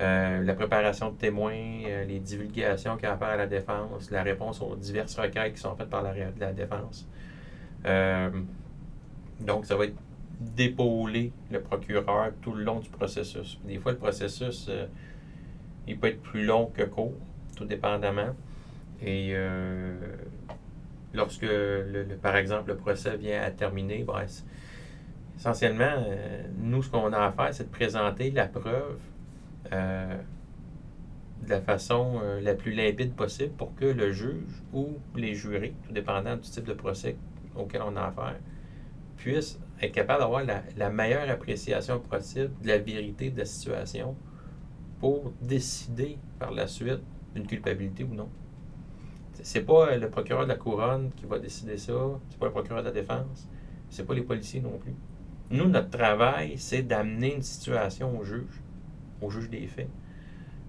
euh, 0.00 0.42
la 0.42 0.54
préparation 0.54 1.10
de 1.10 1.16
témoins, 1.16 1.52
euh, 1.86 2.04
les 2.04 2.20
divulgations 2.20 2.96
qu'il 2.96 3.04
y 3.04 3.06
a 3.06 3.12
à 3.12 3.16
faire 3.16 3.28
à 3.28 3.36
la 3.36 3.46
défense, 3.46 4.10
la 4.10 4.22
réponse 4.22 4.60
aux 4.62 4.74
diverses 4.74 5.14
requêtes 5.16 5.54
qui 5.54 5.60
sont 5.60 5.76
faites 5.76 5.90
par 5.90 6.02
la, 6.02 6.52
défense. 6.52 7.06
Euh, 7.86 8.30
donc, 9.40 9.66
ça 9.66 9.76
va 9.76 9.84
être 9.84 9.96
d'épauler 10.40 11.32
le 11.50 11.60
procureur 11.60 12.32
tout 12.40 12.52
le 12.52 12.64
long 12.64 12.80
du 12.80 12.88
processus. 12.88 13.60
Des 13.64 13.78
fois, 13.78 13.92
le 13.92 13.98
processus, 13.98 14.70
il 15.90 15.98
peut 15.98 16.08
être 16.08 16.22
plus 16.22 16.44
long 16.44 16.66
que 16.66 16.82
court, 16.82 17.14
tout 17.56 17.64
dépendamment. 17.64 18.34
Et 19.02 19.30
euh, 19.32 19.94
lorsque, 21.14 21.42
le, 21.42 22.04
par 22.20 22.36
exemple, 22.36 22.70
le 22.70 22.76
procès 22.76 23.16
vient 23.16 23.42
à 23.42 23.50
terminer, 23.50 24.04
ben, 24.04 24.24
essentiellement, 25.36 25.84
euh, 25.84 26.42
nous, 26.58 26.82
ce 26.82 26.90
qu'on 26.90 27.12
a 27.12 27.18
à 27.18 27.32
faire, 27.32 27.52
c'est 27.52 27.64
de 27.64 27.70
présenter 27.70 28.30
la 28.30 28.46
preuve 28.46 28.98
de 29.70 31.48
la 31.48 31.60
façon 31.60 32.20
la 32.42 32.54
plus 32.54 32.72
limpide 32.72 33.14
possible 33.14 33.52
pour 33.52 33.74
que 33.74 33.84
le 33.84 34.10
juge 34.10 34.62
ou 34.72 34.98
les 35.14 35.34
jurés, 35.34 35.74
tout 35.86 35.92
dépendant 35.92 36.34
du 36.34 36.48
type 36.48 36.64
de 36.64 36.72
procès 36.72 37.16
auquel 37.54 37.82
on 37.82 37.94
a 37.96 38.06
affaire, 38.06 38.36
puissent 39.16 39.60
être 39.82 39.92
capable 39.92 40.20
d'avoir 40.20 40.44
la, 40.44 40.90
meilleure 40.90 41.28
appréciation 41.28 42.00
possible 42.00 42.50
de 42.62 42.68
la 42.68 42.78
vérité 42.78 43.30
de 43.30 43.38
la 43.38 43.44
situation 43.44 44.16
pour 45.00 45.32
décider 45.40 46.18
par 46.38 46.52
la 46.52 46.66
suite 46.66 47.00
d'une 47.34 47.46
culpabilité 47.46 48.04
ou 48.04 48.14
non. 48.14 48.28
C'est 49.42 49.62
pas 49.62 49.96
le 49.96 50.10
procureur 50.10 50.42
de 50.42 50.48
la 50.48 50.56
couronne 50.56 51.10
qui 51.16 51.24
va 51.24 51.38
décider 51.38 51.78
ça, 51.78 51.94
c'est 52.28 52.38
pas 52.38 52.46
le 52.46 52.52
procureur 52.52 52.82
de 52.82 52.88
la 52.88 52.92
défense, 52.92 53.48
c'est 53.88 54.06
pas 54.06 54.14
les 54.14 54.22
policiers 54.22 54.60
non 54.60 54.78
plus. 54.78 54.94
Nous, 55.50 55.66
notre 55.66 55.90
travail, 55.90 56.58
c'est 56.58 56.82
d'amener 56.82 57.34
une 57.36 57.42
situation 57.42 58.16
au 58.18 58.22
juge, 58.22 58.62
au 59.20 59.30
juge 59.30 59.48
des 59.48 59.66
faits, 59.66 59.88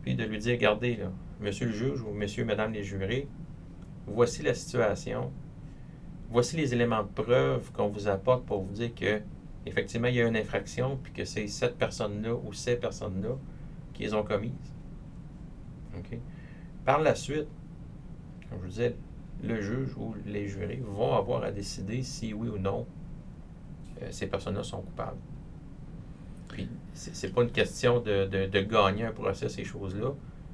puis 0.01 0.15
de 0.15 0.23
lui 0.23 0.39
dire, 0.39 0.53
regardez, 0.53 0.99
monsieur 1.41 1.67
le 1.67 1.73
juge 1.73 2.01
ou 2.01 2.11
monsieur, 2.11 2.45
madame 2.45 2.71
les 2.71 2.83
jurés, 2.83 3.27
voici 4.07 4.41
la 4.41 4.53
situation, 4.53 5.31
voici 6.29 6.55
les 6.55 6.73
éléments 6.73 7.03
de 7.03 7.09
preuve 7.09 7.71
qu'on 7.73 7.89
vous 7.89 8.07
apporte 8.07 8.45
pour 8.45 8.61
vous 8.61 8.73
dire 8.73 8.95
que 8.95 9.21
effectivement 9.65 10.07
il 10.07 10.15
y 10.15 10.21
a 10.21 10.27
une 10.27 10.37
infraction 10.37 10.97
puis 11.03 11.13
que 11.13 11.25
c'est 11.25 11.47
cette 11.47 11.77
personne-là 11.77 12.33
ou 12.33 12.53
ces 12.53 12.77
personnes-là 12.77 13.37
qui 13.93 14.03
les 14.03 14.13
ont 14.13 14.23
commises. 14.23 14.51
Par 16.85 16.99
la 16.99 17.13
suite, 17.15 17.47
comme 18.49 18.59
je 18.59 18.63
vous 18.63 18.69
disais, 18.69 18.95
le 19.43 19.61
juge 19.61 19.95
ou 19.97 20.15
les 20.25 20.47
jurés 20.47 20.81
vont 20.83 21.13
avoir 21.13 21.43
à 21.43 21.51
décider 21.51 22.01
si 22.03 22.33
oui 22.33 22.49
ou 22.49 22.57
non 22.57 22.85
euh, 24.01 24.07
ces 24.11 24.27
personnes-là 24.27 24.63
sont 24.63 24.81
coupables. 24.81 25.17
Puis, 26.47 26.67
c'est 26.93 27.33
pas 27.33 27.43
une 27.43 27.51
question 27.51 27.99
de, 27.99 28.25
de, 28.25 28.59
gagner 28.61 29.05
un 29.05 29.11
procès, 29.11 29.47
ces 29.47 29.63
choses-là. 29.63 30.11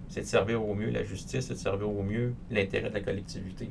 C'est 0.10 0.22
de 0.22 0.26
servir 0.26 0.64
au 0.64 0.76
mieux 0.76 0.90
la 0.90 1.04
justice, 1.04 1.48
c'est 1.48 1.54
de 1.54 1.60
servir 1.60 1.90
au 1.90 2.04
mieux 2.04 2.34
l'intérêt 2.52 2.90
de 2.90 2.94
la 2.94 3.02
collectivité 3.02 3.70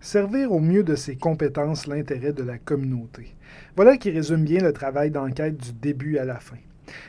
servir 0.00 0.52
au 0.52 0.60
mieux 0.60 0.84
de 0.84 0.94
ses 0.94 1.16
compétences 1.16 1.86
l'intérêt 1.86 2.32
de 2.32 2.42
la 2.42 2.58
communauté. 2.58 3.34
Voilà 3.74 3.96
qui 3.96 4.10
résume 4.10 4.44
bien 4.44 4.60
le 4.60 4.72
travail 4.72 5.10
d'enquête 5.10 5.56
du 5.56 5.72
début 5.72 6.18
à 6.18 6.24
la 6.24 6.38
fin. 6.38 6.58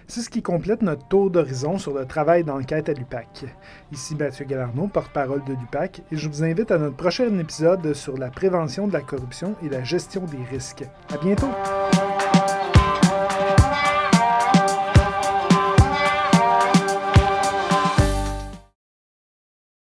C'est 0.08 0.22
ce 0.22 0.30
qui 0.30 0.42
complète 0.42 0.82
notre 0.82 1.08
tour 1.08 1.30
d'horizon 1.30 1.78
sur 1.78 1.94
le 1.94 2.06
travail 2.06 2.44
d'enquête 2.44 2.90
à 2.90 2.94
l'UPAC. 2.94 3.46
Ici 3.92 4.16
Mathieu 4.16 4.46
Galarno, 4.46 4.88
porte-parole 4.88 5.44
de 5.46 5.54
l'UPAC, 5.54 6.02
et 6.12 6.18
je 6.18 6.28
vous 6.30 6.44
invite 6.44 6.72
à 6.72 6.78
notre 6.78 6.96
prochain 6.96 7.38
épisode 7.40 7.94
sur 7.94 8.18
la 8.18 8.30
prévention 8.30 8.88
de 8.88 8.94
la 8.94 9.02
corruption 9.02 9.56
et 9.64 9.70
la 9.70 9.84
gestion 9.84 10.26
des 10.26 10.44
risques. 10.52 10.84
À 11.14 11.18
bientôt! 11.18 11.50